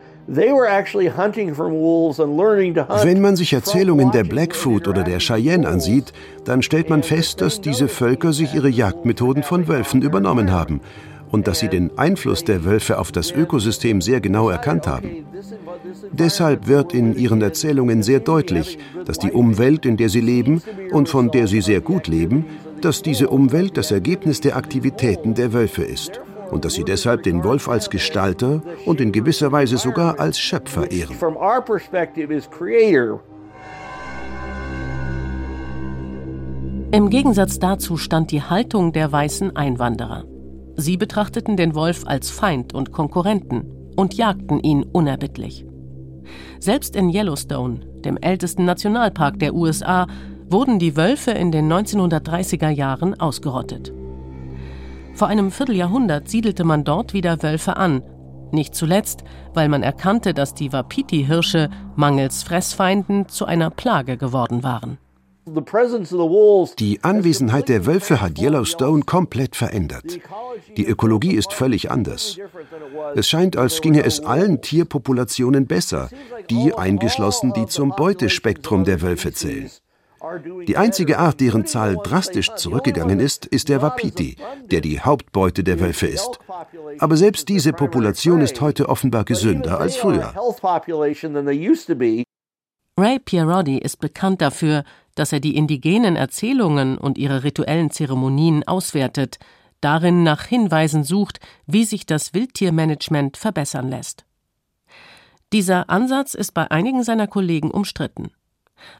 wenn 3.03 3.21
man 3.21 3.35
sich 3.35 3.53
Erzählungen 3.53 4.11
der 4.11 4.23
Blackfoot 4.23 4.87
oder 4.87 5.03
der 5.03 5.19
Cheyenne 5.19 5.67
ansieht, 5.67 6.13
dann 6.45 6.61
stellt 6.61 6.89
man 6.89 7.03
fest, 7.03 7.41
dass 7.41 7.61
diese 7.61 7.87
Völker 7.87 8.31
sich 8.33 8.53
ihre 8.53 8.69
Jagdmethoden 8.69 9.43
von 9.43 9.67
Wölfen 9.67 10.01
übernommen 10.01 10.51
haben 10.51 10.81
und 11.31 11.47
dass 11.47 11.59
sie 11.59 11.69
den 11.69 11.97
Einfluss 11.97 12.43
der 12.43 12.65
Wölfe 12.65 12.99
auf 12.99 13.11
das 13.11 13.31
Ökosystem 13.31 14.01
sehr 14.01 14.21
genau 14.21 14.49
erkannt 14.49 14.85
haben. 14.85 15.25
Deshalb 16.11 16.67
wird 16.67 16.93
in 16.93 17.15
ihren 17.15 17.41
Erzählungen 17.41 18.03
sehr 18.03 18.19
deutlich, 18.19 18.77
dass 19.05 19.17
die 19.17 19.31
Umwelt, 19.31 19.85
in 19.85 19.97
der 19.97 20.09
sie 20.09 20.21
leben 20.21 20.61
und 20.91 21.09
von 21.09 21.31
der 21.31 21.47
sie 21.47 21.61
sehr 21.61 21.81
gut 21.81 22.07
leben, 22.07 22.45
dass 22.81 23.01
diese 23.01 23.29
Umwelt 23.29 23.77
das 23.77 23.91
Ergebnis 23.91 24.41
der 24.41 24.55
Aktivitäten 24.57 25.33
der 25.33 25.53
Wölfe 25.53 25.83
ist 25.83 26.21
und 26.51 26.65
dass 26.65 26.73
sie 26.73 26.83
deshalb 26.83 27.23
den 27.23 27.43
Wolf 27.43 27.67
als 27.67 27.89
Gestalter 27.89 28.61
und 28.85 29.01
in 29.01 29.11
gewisser 29.11 29.51
Weise 29.51 29.77
sogar 29.77 30.19
als 30.19 30.39
Schöpfer 30.39 30.91
ehren. 30.91 31.15
Im 36.93 37.09
Gegensatz 37.09 37.57
dazu 37.57 37.95
stand 37.95 38.31
die 38.31 38.41
Haltung 38.41 38.91
der 38.91 39.11
weißen 39.11 39.55
Einwanderer. 39.55 40.25
Sie 40.75 40.97
betrachteten 40.97 41.55
den 41.55 41.73
Wolf 41.73 42.03
als 42.05 42.29
Feind 42.29 42.73
und 42.73 42.91
Konkurrenten 42.91 43.91
und 43.95 44.13
jagten 44.13 44.59
ihn 44.59 44.83
unerbittlich. 44.83 45.65
Selbst 46.59 46.95
in 46.95 47.09
Yellowstone, 47.09 47.79
dem 48.03 48.17
ältesten 48.17 48.65
Nationalpark 48.65 49.39
der 49.39 49.53
USA, 49.53 50.07
wurden 50.49 50.79
die 50.79 50.97
Wölfe 50.97 51.31
in 51.31 51.51
den 51.51 51.71
1930er 51.71 52.69
Jahren 52.69 53.17
ausgerottet. 53.19 53.93
Vor 55.21 55.27
einem 55.27 55.51
Vierteljahrhundert 55.51 56.29
siedelte 56.29 56.63
man 56.63 56.83
dort 56.83 57.13
wieder 57.13 57.43
Wölfe 57.43 57.77
an. 57.77 58.01
Nicht 58.51 58.73
zuletzt, 58.73 59.23
weil 59.53 59.69
man 59.69 59.83
erkannte, 59.83 60.33
dass 60.33 60.55
die 60.55 60.73
Wapiti-Hirsche 60.73 61.69
mangels 61.95 62.41
Fressfeinden 62.41 63.27
zu 63.27 63.45
einer 63.45 63.69
Plage 63.69 64.17
geworden 64.17 64.63
waren. 64.63 64.97
Die 66.79 67.03
Anwesenheit 67.03 67.69
der 67.69 67.85
Wölfe 67.85 68.19
hat 68.19 68.39
Yellowstone 68.39 69.03
komplett 69.03 69.55
verändert. 69.55 70.17
Die 70.75 70.87
Ökologie 70.87 71.35
ist 71.35 71.53
völlig 71.53 71.91
anders. 71.91 72.39
Es 73.13 73.29
scheint, 73.29 73.57
als 73.57 73.79
ginge 73.81 74.03
es 74.03 74.21
allen 74.21 74.63
Tierpopulationen 74.63 75.67
besser, 75.67 76.09
die 76.49 76.73
eingeschlossen, 76.73 77.53
die 77.53 77.67
zum 77.67 77.93
Beutespektrum 77.95 78.85
der 78.85 79.03
Wölfe 79.03 79.33
zählen. 79.33 79.69
Die 80.67 80.77
einzige 80.77 81.17
Art, 81.17 81.39
deren 81.39 81.65
Zahl 81.65 81.97
drastisch 82.03 82.53
zurückgegangen 82.55 83.19
ist, 83.19 83.45
ist 83.45 83.69
der 83.69 83.81
Wapiti, 83.81 84.37
der 84.69 84.81
die 84.81 85.01
Hauptbeute 85.01 85.63
der 85.63 85.79
Wölfe 85.79 86.07
ist. 86.07 86.39
Aber 86.99 87.17
selbst 87.17 87.49
diese 87.49 87.73
Population 87.73 88.41
ist 88.41 88.61
heute 88.61 88.87
offenbar 88.87 89.25
gesünder 89.25 89.79
als 89.79 89.95
früher. 89.95 90.33
Ray 92.97 93.19
Pierotti 93.19 93.77
ist 93.77 93.99
bekannt 93.99 94.41
dafür, 94.41 94.83
dass 95.15 95.33
er 95.33 95.39
die 95.39 95.55
indigenen 95.55 96.15
Erzählungen 96.15 96.97
und 96.97 97.17
ihre 97.17 97.43
rituellen 97.43 97.89
Zeremonien 97.89 98.67
auswertet, 98.67 99.39
darin 99.81 100.23
nach 100.23 100.45
Hinweisen 100.45 101.03
sucht, 101.03 101.39
wie 101.65 101.85
sich 101.85 102.05
das 102.05 102.33
Wildtiermanagement 102.33 103.37
verbessern 103.37 103.89
lässt. 103.89 104.25
Dieser 105.51 105.89
Ansatz 105.89 106.33
ist 106.33 106.53
bei 106.53 106.69
einigen 106.69 107.03
seiner 107.03 107.27
Kollegen 107.27 107.71
umstritten. 107.71 108.31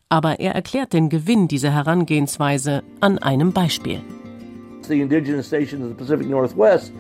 Aber 0.10 0.40
er 0.40 0.54
erklärt 0.54 0.94
den 0.94 1.10
Gewinn 1.10 1.48
dieser 1.48 1.72
Herangehensweise 1.72 2.84
an 3.00 3.18
einem 3.18 3.54
Beispiel. 3.54 4.02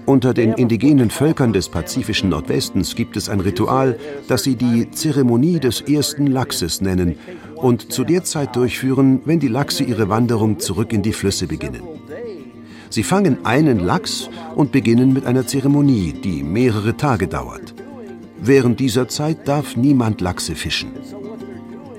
Unter 0.05 0.33
den 0.33 0.53
indigenen 0.53 1.09
Völkern 1.09 1.53
des 1.53 1.69
pazifischen 1.69 2.29
Nordwestens 2.29 2.95
gibt 2.95 3.17
es 3.17 3.27
ein 3.27 3.39
Ritual, 3.39 3.97
das 4.27 4.43
sie 4.43 4.55
die 4.55 4.91
Zeremonie 4.91 5.59
des 5.59 5.81
ersten 5.81 6.27
Lachses 6.27 6.81
nennen 6.81 7.17
und 7.55 7.91
zu 7.91 8.03
der 8.03 8.23
Zeit 8.23 8.55
durchführen, 8.55 9.21
wenn 9.25 9.39
die 9.39 9.47
Lachse 9.47 9.83
ihre 9.83 10.09
Wanderung 10.09 10.59
zurück 10.59 10.93
in 10.93 11.01
die 11.01 11.13
Flüsse 11.13 11.47
beginnen. 11.47 11.81
Sie 12.89 13.03
fangen 13.03 13.45
einen 13.45 13.79
Lachs 13.79 14.29
und 14.55 14.71
beginnen 14.71 15.13
mit 15.13 15.25
einer 15.25 15.47
Zeremonie, 15.47 16.13
die 16.13 16.43
mehrere 16.43 16.97
Tage 16.97 17.27
dauert. 17.27 17.73
Während 18.41 18.79
dieser 18.79 19.07
Zeit 19.07 19.47
darf 19.47 19.75
niemand 19.75 20.19
Lachse 20.19 20.55
fischen. 20.55 20.91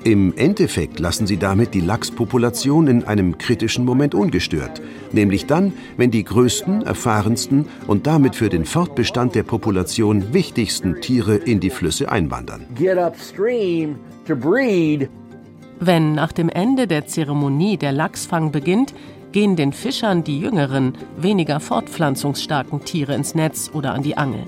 Im 0.05 0.37
Endeffekt 0.37 0.99
lassen 0.99 1.29
sie 1.29 1.37
damit 1.37 1.75
die 1.75 1.81
Lachspopulation 1.81 2.89
in 2.89 3.05
einem 3.05 3.39
kritischen 3.39 3.85
Moment 3.85 4.17
ungestört, 4.17 4.83
nämlich 5.13 5.47
dann, 5.47 5.75
wenn 5.97 6.11
die 6.11 6.25
größten, 6.25 6.83
erfahrensten 6.83 7.67
und 7.87 8.09
damit 8.09 8.35
für 8.35 8.49
den 8.49 8.65
Fortbestand 8.65 9.37
der 9.37 9.45
Population 9.45 10.35
wichtigsten 10.35 11.01
Tiere 11.01 11.37
in 11.37 11.61
die 11.61 11.71
Flüsse 11.71 12.11
einwandern. 12.11 12.67
Wenn 15.79 16.15
nach 16.15 16.33
dem 16.33 16.49
Ende 16.49 16.87
der 16.89 17.07
Zeremonie 17.07 17.77
der 17.77 17.93
Lachsfang 17.93 18.51
beginnt, 18.51 18.95
gehen 19.31 19.55
den 19.55 19.73
Fischern 19.73 20.25
die 20.25 20.41
jüngeren, 20.41 20.95
weniger 21.17 21.61
fortpflanzungsstarken 21.61 22.85
Tiere 22.85 23.15
ins 23.15 23.37
Netz 23.37 23.71
oder 23.73 23.95
an 23.95 24.03
die 24.03 24.17
Angel. 24.17 24.43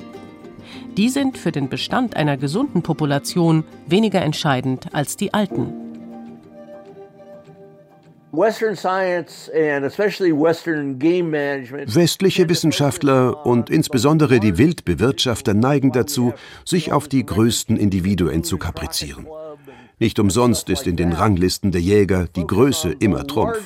Die 0.97 1.09
sind 1.09 1.37
für 1.39 1.51
den 1.51 1.69
Bestand 1.69 2.15
einer 2.17 2.37
gesunden 2.37 2.83
Population 2.83 3.65
weniger 3.87 4.23
entscheidend 4.23 4.95
als 4.95 5.17
die 5.17 5.35
alten. 5.35 5.73
Westliche 11.97 12.49
Wissenschaftler 12.49 13.47
und 13.47 13.71
insbesondere 13.71 14.41
die 14.41 14.59
Wildbewirtschafter 14.59 15.55
neigen 15.55 15.93
dazu, 15.93 16.33
sich 16.65 16.93
auf 16.93 17.07
die 17.09 17.25
größten 17.27 17.77
Individuen 17.77 18.43
zu 18.45 18.59
kaprizieren. 18.59 19.27
Nicht 19.99 20.19
umsonst 20.19 20.69
ist 20.71 20.87
in 20.87 20.97
den 20.97 21.13
Ranglisten 21.13 21.71
der 21.71 21.81
Jäger 21.81 22.27
die 22.35 22.47
Größe 22.47 22.97
immer 22.99 23.27
Trumpf. 23.27 23.59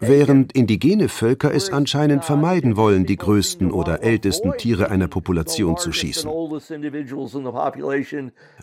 Während 0.00 0.52
indigene 0.52 1.08
Völker 1.08 1.54
es 1.54 1.72
anscheinend 1.72 2.24
vermeiden 2.24 2.76
wollen, 2.76 3.06
die 3.06 3.16
größten 3.16 3.70
oder 3.70 4.02
ältesten 4.02 4.52
Tiere 4.58 4.90
einer 4.90 5.08
Population 5.08 5.78
zu 5.78 5.92
schießen. 5.92 6.30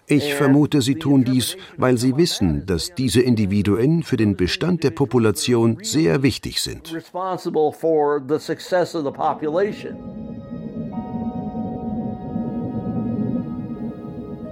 Ich 0.08 0.34
vermute, 0.36 0.82
sie 0.82 0.96
tun 0.96 1.24
dies, 1.24 1.58
weil 1.78 1.98
sie 1.98 2.16
wissen, 2.16 2.66
dass 2.68 2.94
diese 2.94 3.22
Individuen 3.22 4.04
für 4.04 4.18
den 4.18 4.36
Bestand 4.36 4.84
der 4.84 4.92
Population 4.92 5.80
sehr 5.82 6.22
wichtig 6.22 6.62
sind. 6.62 6.94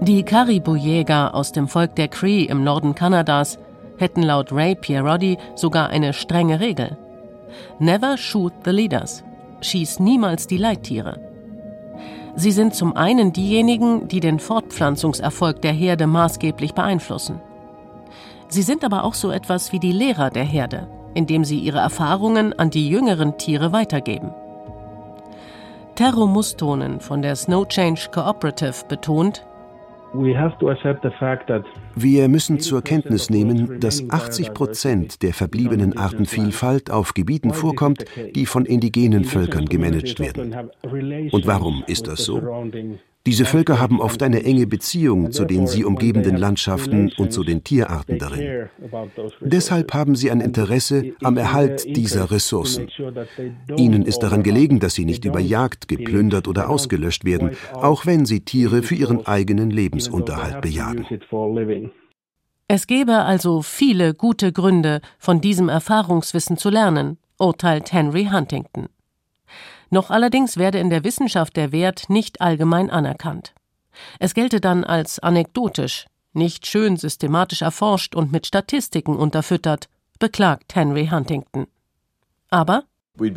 Die 0.06 0.24
Caribou-Jäger 0.24 1.34
aus 1.34 1.54
dem 1.54 1.70
Volk 1.70 1.96
der 1.96 2.10
Cree 2.10 2.44
im 2.44 2.62
Norden 2.62 2.94
Kanadas 2.94 3.58
hätten 3.98 4.22
laut 4.22 4.52
Ray 4.52 4.76
Pierotti 4.76 5.38
sogar 5.56 5.92
eine 5.92 6.12
strenge 6.12 6.60
Regel. 6.60 6.98
Never 7.80 8.18
shoot 8.18 8.52
the 8.66 8.72
leaders. 8.72 9.24
Schieß 9.62 10.02
niemals 10.02 10.46
die 10.46 10.58
Leittiere. 10.58 11.22
Sie 12.36 12.52
sind 12.52 12.76
zum 12.76 12.98
einen 12.98 13.32
diejenigen, 13.32 14.10
die 14.10 14.20
den 14.20 14.40
Fortpflanzungserfolg 14.40 15.62
der 15.62 15.72
Herde 15.72 16.06
maßgeblich 16.06 16.74
beeinflussen. 16.74 17.40
Sie 18.50 18.64
sind 18.64 18.84
aber 18.84 19.06
auch 19.06 19.14
so 19.14 19.32
etwas 19.32 19.72
wie 19.72 19.80
die 19.80 19.94
Lehrer 19.94 20.32
der 20.32 20.44
Herde, 20.44 20.90
indem 21.14 21.46
sie 21.46 21.60
ihre 21.60 21.80
Erfahrungen 21.80 22.52
an 22.60 22.72
die 22.72 22.90
jüngeren 22.90 23.38
Tiere 23.38 23.72
weitergeben. 23.72 24.34
Terro 25.96 26.28
Mustonen 26.28 27.00
von 27.00 27.22
der 27.22 27.38
Snow 27.38 27.66
Change 27.66 28.10
Cooperative 28.12 28.84
betont, 28.90 29.46
wir 31.96 32.28
müssen 32.28 32.60
zur 32.60 32.82
Kenntnis 32.82 33.30
nehmen, 33.30 33.80
dass 33.80 34.10
80 34.10 34.54
Prozent 34.54 35.24
der 35.24 35.34
verbliebenen 35.34 35.98
Artenvielfalt 35.98 36.92
auf 36.92 37.14
Gebieten 37.14 37.54
vorkommt, 37.54 38.06
die 38.36 38.46
von 38.46 38.66
indigenen 38.66 39.26
Völkern 39.26 39.66
gemanagt 39.66 40.20
werden. 40.20 40.54
Und 41.32 41.48
warum 41.48 41.84
ist 41.88 42.08
das 42.08 42.26
so? 42.26 42.42
Diese 43.26 43.46
Völker 43.46 43.80
haben 43.80 44.02
oft 44.02 44.22
eine 44.22 44.44
enge 44.44 44.68
Beziehung 44.68 45.32
zu 45.32 45.46
den 45.46 45.66
sie 45.66 45.86
umgebenden 45.86 46.36
Landschaften 46.36 47.10
und 47.18 47.32
zu 47.32 47.46
den 47.46 47.64
Tierarten 47.64 48.20
darin. 48.20 48.68
Deshalb 49.40 49.94
haben 49.94 50.16
sie 50.16 50.30
ein 50.30 50.42
Interesse 50.42 51.14
am 51.24 51.38
Erhalt 51.38 51.86
dieser 51.96 52.32
Ressourcen. 52.32 52.90
Ihnen 53.78 54.04
ist 54.04 54.20
daran 54.20 54.44
gelegen, 54.44 54.82
dass 54.82 54.96
sie 54.96 55.06
nicht 55.06 55.24
überjagt, 55.24 55.88
geplündert 55.88 56.50
oder 56.50 56.70
ausgelöscht 56.70 57.24
werden, 57.24 57.52
auch 57.74 58.06
wenn 58.06 58.26
sie 58.26 58.42
Tiere 58.42 58.84
für 58.84 58.96
ihren 58.96 59.26
eigenen 59.26 59.70
Lebensunterhalt 59.72 60.62
bejagen. 60.62 61.06
Es 62.68 62.88
gäbe 62.88 63.20
also 63.20 63.62
viele 63.62 64.14
gute 64.14 64.52
Gründe, 64.52 65.00
von 65.18 65.40
diesem 65.40 65.70
Erfahrungswissen 65.70 66.58
zu 66.58 66.70
lernen, 66.70 67.18
urteilt 67.38 67.94
Henry 67.94 68.26
Huntington. 68.26 68.88
Noch 69.94 70.10
allerdings 70.10 70.58
werde 70.58 70.80
in 70.80 70.90
der 70.90 71.04
Wissenschaft 71.04 71.56
der 71.56 71.72
Wert 71.72 72.10
nicht 72.10 72.42
allgemein 72.42 72.90
anerkannt. 72.90 73.54
Es 74.18 74.34
gelte 74.34 74.60
dann 74.60 74.84
als 74.84 75.20
anekdotisch, 75.20 76.08
nicht 76.34 76.66
schön 76.66 76.98
systematisch 76.98 77.62
erforscht 77.62 78.16
und 78.16 78.32
mit 78.32 78.48
Statistiken 78.48 79.16
unterfüttert, 79.16 79.90
beklagt 80.18 80.74
Henry 80.74 81.10
Huntington. 81.12 81.68
Aber 82.50 82.86
wir 83.20 83.36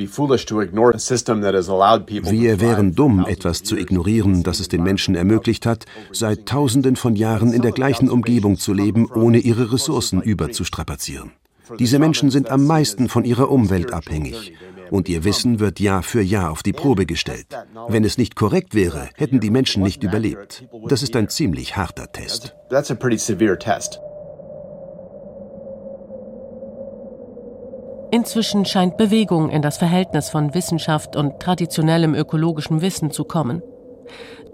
wären 2.61 2.95
dumm, 2.95 3.27
etwas 3.27 3.63
zu 3.63 3.77
ignorieren, 3.77 4.43
das 4.43 4.61
es 4.61 4.69
den 4.69 4.83
Menschen 4.83 5.15
ermöglicht 5.15 5.67
hat, 5.67 5.85
seit 6.11 6.47
Tausenden 6.47 6.97
von 6.97 7.17
Jahren 7.17 7.53
in 7.53 7.61
der 7.61 7.73
gleichen 7.73 8.09
Umgebung 8.09 8.57
zu 8.57 8.73
leben, 8.73 9.11
ohne 9.15 9.41
ihre 9.41 9.75
Ressourcen 9.75 10.23
überzustrapazieren. 10.23 11.33
Diese 11.79 11.99
Menschen 11.99 12.31
sind 12.31 12.51
am 12.51 12.67
meisten 12.67 13.09
von 13.09 13.25
ihrer 13.25 13.51
Umwelt 13.51 13.93
abhängig 13.93 14.55
und 14.91 15.09
ihr 15.09 15.25
Wissen 15.25 15.59
wird 15.59 15.81
Jahr 15.81 16.03
für 16.03 16.23
Jahr 16.23 16.51
auf 16.51 16.63
die 16.63 16.73
Probe 16.73 17.07
gestellt. 17.07 17.47
Wenn 17.89 18.05
es 18.05 18.19
nicht 18.19 18.37
korrekt 18.37 18.75
wäre, 18.75 19.09
hätten 19.17 19.41
die 19.41 19.51
Menschen 19.51 19.83
nicht 19.83 20.03
überlebt. 20.03 20.67
Das 20.89 21.03
ist 21.03 21.17
ein 21.17 21.29
ziemlich 21.29 21.77
harter 21.77 22.11
Test. 22.13 22.55
Inzwischen 28.13 28.65
scheint 28.65 28.97
Bewegung 28.97 29.51
in 29.51 29.63
das 29.63 29.79
Verhältnis 29.79 30.31
von 30.31 30.55
Wissenschaft 30.55 31.17
und 31.17 31.41
traditionellem 31.41 32.15
ökologischem 32.15 32.81
Wissen 32.81 33.11
zu 33.11 33.25
kommen. 33.25 33.63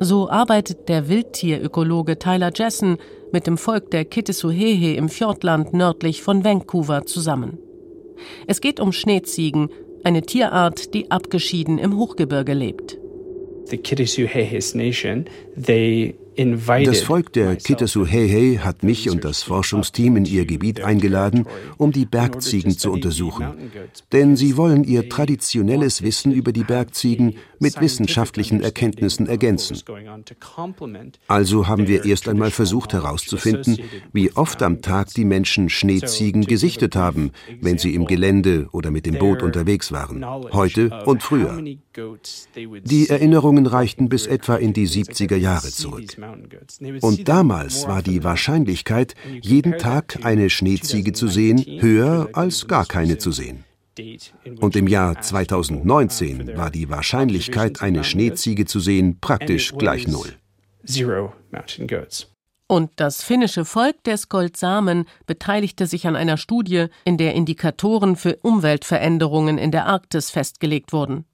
So 0.03 0.29
arbeitet 0.29 0.89
der 0.89 1.09
Wildtierökologe 1.09 2.19
Tyler 2.19 2.51
Jessen 2.53 2.97
mit 3.31 3.47
dem 3.47 3.57
Volk 3.57 3.93
der 3.93 4.05
Kitisuhehe 4.05 4.97
im 4.97 5.09
Fjordland 5.09 5.75
nördlich 5.75 6.23
von 6.23 6.45
Vancouver 6.45 7.07
zusammen. 7.07 7.59
Es 8.49 8.61
geht 8.61 8.81
um 8.81 8.91
Schneeziegen, 8.91 9.69
eine 10.03 10.23
Tierart, 10.23 10.93
die 10.93 11.13
abgeschieden 11.13 11.79
im 11.79 11.97
Hochgebirge 11.97 12.53
lebt. 12.53 12.99
The 13.67 13.79
Kitisuhehes 13.79 14.75
Nation, 14.75 15.27
they 15.55 16.17
das 16.37 17.03
Volk 17.03 17.33
der 17.33 17.57
Kitasuhehe 17.57 18.65
hat 18.65 18.83
mich 18.83 19.11
und 19.11 19.25
das 19.25 19.43
Forschungsteam 19.43 20.17
in 20.17 20.25
ihr 20.25 20.47
Gebiet 20.47 20.83
eingeladen, 20.83 21.47
um 21.77 21.93
die 21.93 22.07
Bergziegen 22.07 22.77
zu 22.77 22.91
untersuchen. 22.91 23.71
Denn 24.13 24.37
sie 24.37 24.57
wollen 24.57 24.85
ihr 24.85 25.09
traditionelles 25.09 26.03
Wissen 26.03 26.33
über 26.33 26.53
die 26.53 26.65
Bergziegen 26.65 27.37
mit 27.59 27.81
wissenschaftlichen 27.81 28.61
Erkenntnissen 28.61 29.27
ergänzen. 29.27 29.81
Also 31.29 31.69
haben 31.69 31.89
wir 31.89 32.05
erst 32.05 32.29
einmal 32.29 32.51
versucht 32.51 32.93
herauszufinden, 32.93 33.79
wie 34.13 34.33
oft 34.33 34.63
am 34.63 34.83
Tag 34.83 35.15
die 35.15 35.25
Menschen 35.25 35.69
Schneeziegen 35.69 36.45
gesichtet 36.45 36.97
haben, 36.97 37.31
wenn 37.61 37.79
sie 37.79 37.95
im 37.95 38.07
Gelände 38.07 38.69
oder 38.73 38.91
mit 38.91 39.07
dem 39.07 39.19
Boot 39.19 39.43
unterwegs 39.43 39.93
waren, 39.93 40.25
heute 40.53 41.03
und 41.05 41.23
früher. 41.23 41.63
Die 42.85 43.09
Erinnerungen 43.09 43.67
reichten 43.67 44.09
bis 44.09 44.27
etwa 44.27 44.57
in 44.57 44.73
die 44.73 44.89
70er 44.89 45.37
Jahre 45.37 45.69
zurück. 45.69 46.17
Und 47.01 47.29
damals 47.29 47.87
war 47.87 48.03
die 48.03 48.25
Wahrscheinlichkeit, 48.25 49.15
jeden 49.41 49.79
Tag 49.79 50.21
eine 50.25 50.51
Schneeziege 50.51 51.13
zu 51.13 51.29
sehen, 51.29 51.65
höher 51.81 52.31
als 52.33 52.67
gar 52.67 52.87
keine 52.87 53.19
zu 53.19 53.33
sehen. 53.33 53.65
Und 54.61 54.75
im 54.77 54.87
Jahr 54.87 55.21
2019 55.21 56.57
war 56.57 56.71
die 56.71 56.89
Wahrscheinlichkeit, 56.89 57.83
eine 57.83 58.05
Schneeziege 58.05 58.65
zu 58.65 58.81
sehen, 58.81 59.19
praktisch 59.21 59.75
gleich 59.77 60.09
null. 60.09 60.33
Und 62.69 62.91
das 62.97 63.23
finnische 63.23 63.67
Volk 63.67 64.03
der 64.05 64.17
Skoltsamen 64.17 65.05
beteiligte 65.27 65.87
sich 65.87 66.07
an 66.07 66.17
einer 66.17 66.39
Studie, 66.39 66.87
in 67.05 67.19
der 67.19 67.35
Indikatoren 67.35 68.17
für 68.17 68.37
Umweltveränderungen 68.37 69.59
in 69.59 69.71
der 69.73 69.87
Arktis 69.87 70.31
festgelegt 70.31 70.95
wurden. 70.95 71.27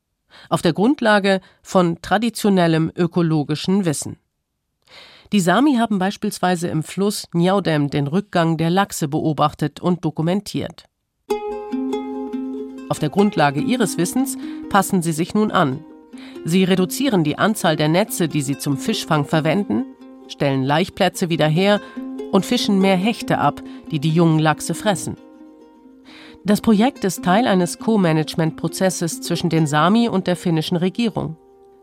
Auf 0.48 0.62
der 0.62 0.72
Grundlage 0.72 1.40
von 1.62 2.02
traditionellem 2.02 2.90
ökologischen 2.96 3.84
Wissen. 3.84 4.16
Die 5.32 5.40
Sami 5.40 5.74
haben 5.74 5.98
beispielsweise 5.98 6.68
im 6.68 6.82
Fluss 6.82 7.28
Njaudem 7.34 7.90
den 7.90 8.06
Rückgang 8.06 8.56
der 8.56 8.70
Lachse 8.70 9.08
beobachtet 9.08 9.78
und 9.78 10.04
dokumentiert. 10.04 10.84
Auf 12.88 12.98
der 12.98 13.10
Grundlage 13.10 13.60
ihres 13.60 13.98
Wissens 13.98 14.38
passen 14.70 15.02
sie 15.02 15.12
sich 15.12 15.34
nun 15.34 15.50
an. 15.50 15.84
Sie 16.46 16.64
reduzieren 16.64 17.24
die 17.24 17.36
Anzahl 17.36 17.76
der 17.76 17.88
Netze, 17.88 18.28
die 18.28 18.40
sie 18.40 18.56
zum 18.56 18.78
Fischfang 18.78 19.26
verwenden, 19.26 19.84
stellen 20.28 20.64
Laichplätze 20.64 21.28
wieder 21.28 21.46
her 21.46 21.80
und 22.32 22.46
fischen 22.46 22.80
mehr 22.80 22.96
Hechte 22.96 23.38
ab, 23.38 23.62
die 23.90 24.00
die 24.00 24.10
jungen 24.10 24.38
Lachse 24.38 24.74
fressen. 24.74 25.16
Das 26.44 26.62
Projekt 26.62 27.04
ist 27.04 27.22
Teil 27.22 27.46
eines 27.46 27.78
Co-Management-Prozesses 27.78 29.20
zwischen 29.20 29.50
den 29.50 29.66
Sami 29.66 30.08
und 30.08 30.26
der 30.26 30.36
finnischen 30.36 30.78
Regierung. 30.78 31.36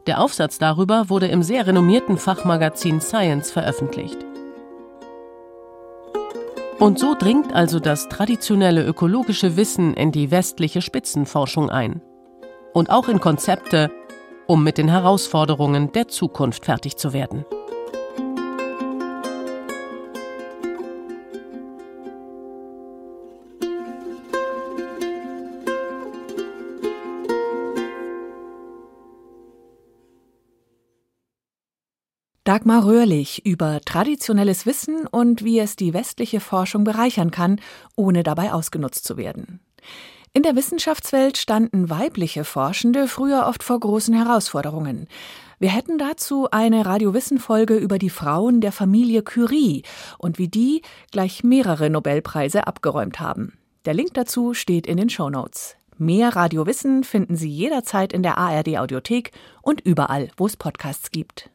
Der 0.07 0.21
Aufsatz 0.21 0.59
darüber 0.59 1.09
wurde 1.09 1.27
im 1.27 1.41
sehr 1.41 1.65
renommierten 1.65 2.17
Fachmagazin 2.17 3.01
Science 3.01 3.51
veröffentlicht. 3.51 4.17
Und 6.79 6.99
so 6.99 7.15
dringt 7.15 7.53
also 7.53 7.79
das 7.79 8.07
traditionelle 8.09 8.85
ökologische 8.85 9.57
Wissen 9.57 9.95
in 9.95 10.11
die 10.11 10.29
westliche 10.29 10.81
Spitzenforschung 10.81 11.71
ein. 11.71 12.01
Und 12.73 12.91
auch 12.91 13.07
in 13.07 13.19
Konzepte, 13.19 13.89
um 14.45 14.63
mit 14.63 14.77
den 14.77 14.89
Herausforderungen 14.89 15.91
der 15.93 16.07
Zukunft 16.07 16.65
fertig 16.65 16.97
zu 16.97 17.11
werden. 17.11 17.45
Dagmar 32.45 32.85
Röhrlich 32.85 33.43
über 33.43 33.81
traditionelles 33.83 34.67
Wissen 34.67 35.07
und 35.07 35.43
wie 35.43 35.57
es 35.57 35.75
die 35.75 35.95
westliche 35.95 36.39
Forschung 36.39 36.83
bereichern 36.83 37.31
kann, 37.31 37.59
ohne 37.95 38.21
dabei 38.21 38.53
ausgenutzt 38.53 39.03
zu 39.03 39.17
werden. 39.17 39.61
In 40.31 40.43
der 40.43 40.55
Wissenschaftswelt 40.55 41.39
standen 41.39 41.89
weibliche 41.89 42.43
Forschende 42.43 43.07
früher 43.07 43.47
oft 43.47 43.63
vor 43.63 43.79
großen 43.79 44.13
Herausforderungen. 44.13 45.07
Wir 45.57 45.69
hätten 45.69 45.97
dazu 45.97 46.47
eine 46.51 46.85
Radiowissen-Folge 46.85 47.77
über 47.77 47.97
die 47.97 48.11
Frauen 48.11 48.61
der 48.61 48.71
Familie 48.71 49.23
Curie 49.23 49.81
und 50.19 50.37
wie 50.37 50.47
die 50.47 50.83
gleich 51.11 51.43
mehrere 51.43 51.89
Nobelpreise 51.89 52.67
abgeräumt 52.67 53.19
haben. 53.19 53.57
Der 53.85 53.95
Link 53.95 54.13
dazu 54.13 54.53
steht 54.53 54.85
in 54.85 54.97
den 54.97 55.09
Show 55.09 55.31
Notes. 55.31 55.77
Mehr 55.97 56.35
Radiowissen 56.35 57.03
finden 57.03 57.37
Sie 57.37 57.49
jederzeit 57.49 58.13
in 58.13 58.21
der 58.21 58.37
ARD 58.37 58.77
Audiothek 58.77 59.31
und 59.63 59.81
überall, 59.81 60.29
wo 60.37 60.45
es 60.45 60.57
Podcasts 60.57 61.09
gibt. 61.09 61.49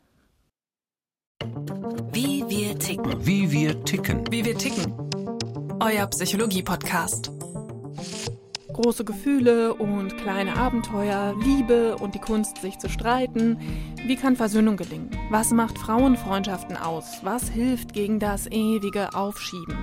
Wie 2.12 2.44
wir 2.48 2.79
ticken. 2.79 3.24
Wie 3.24 3.50
wir 3.50 3.85
ticken. 3.85 4.24
Wie 4.31 4.44
wir 4.44 4.59
ticken. 4.59 4.92
Euer 5.81 6.07
Psychologie-Podcast. 6.09 7.31
Große 8.72 9.05
Gefühle 9.05 9.74
und 9.74 10.18
kleine 10.18 10.57
Abenteuer, 10.57 11.35
Liebe 11.42 11.96
und 11.96 12.14
die 12.14 12.18
Kunst, 12.18 12.59
sich 12.59 12.79
zu 12.79 12.88
streiten. 12.88 13.59
Wie 14.07 14.16
kann 14.16 14.37
Versöhnung 14.37 14.76
gelingen? 14.76 15.11
Was 15.31 15.53
macht 15.53 15.79
Frauenfreundschaften 15.79 16.76
aus? 16.76 17.20
Was 17.22 17.48
hilft 17.48 17.92
gegen 17.92 18.18
das 18.18 18.46
ewige 18.48 19.14
Aufschieben? 19.14 19.79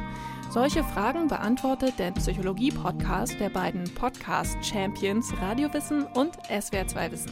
Solche 0.49 0.83
Fragen 0.83 1.27
beantwortet 1.27 1.93
der 1.97 2.11
Psychologie-Podcast 2.11 3.39
der 3.39 3.49
beiden 3.49 3.85
Podcast-Champions 3.95 5.33
Radiowissen 5.41 6.03
und 6.03 6.37
SWR2 6.49 7.11
Wissen. 7.11 7.31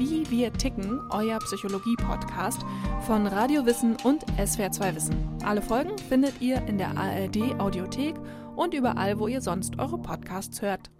Wie 0.00 0.30
wir 0.30 0.50
ticken, 0.50 0.98
euer 1.10 1.38
Psychologie-Podcast 1.40 2.62
von 3.02 3.26
Radio 3.26 3.66
Wissen 3.66 3.98
und 4.02 4.24
SWR2 4.38 4.94
Wissen. 4.94 5.14
Alle 5.44 5.60
Folgen 5.60 5.98
findet 6.08 6.40
ihr 6.40 6.56
in 6.66 6.78
der 6.78 6.96
ARD 6.96 7.60
Audiothek 7.60 8.14
und 8.56 8.72
überall, 8.72 9.18
wo 9.18 9.28
ihr 9.28 9.42
sonst 9.42 9.78
eure 9.78 9.98
Podcasts 9.98 10.62
hört. 10.62 10.90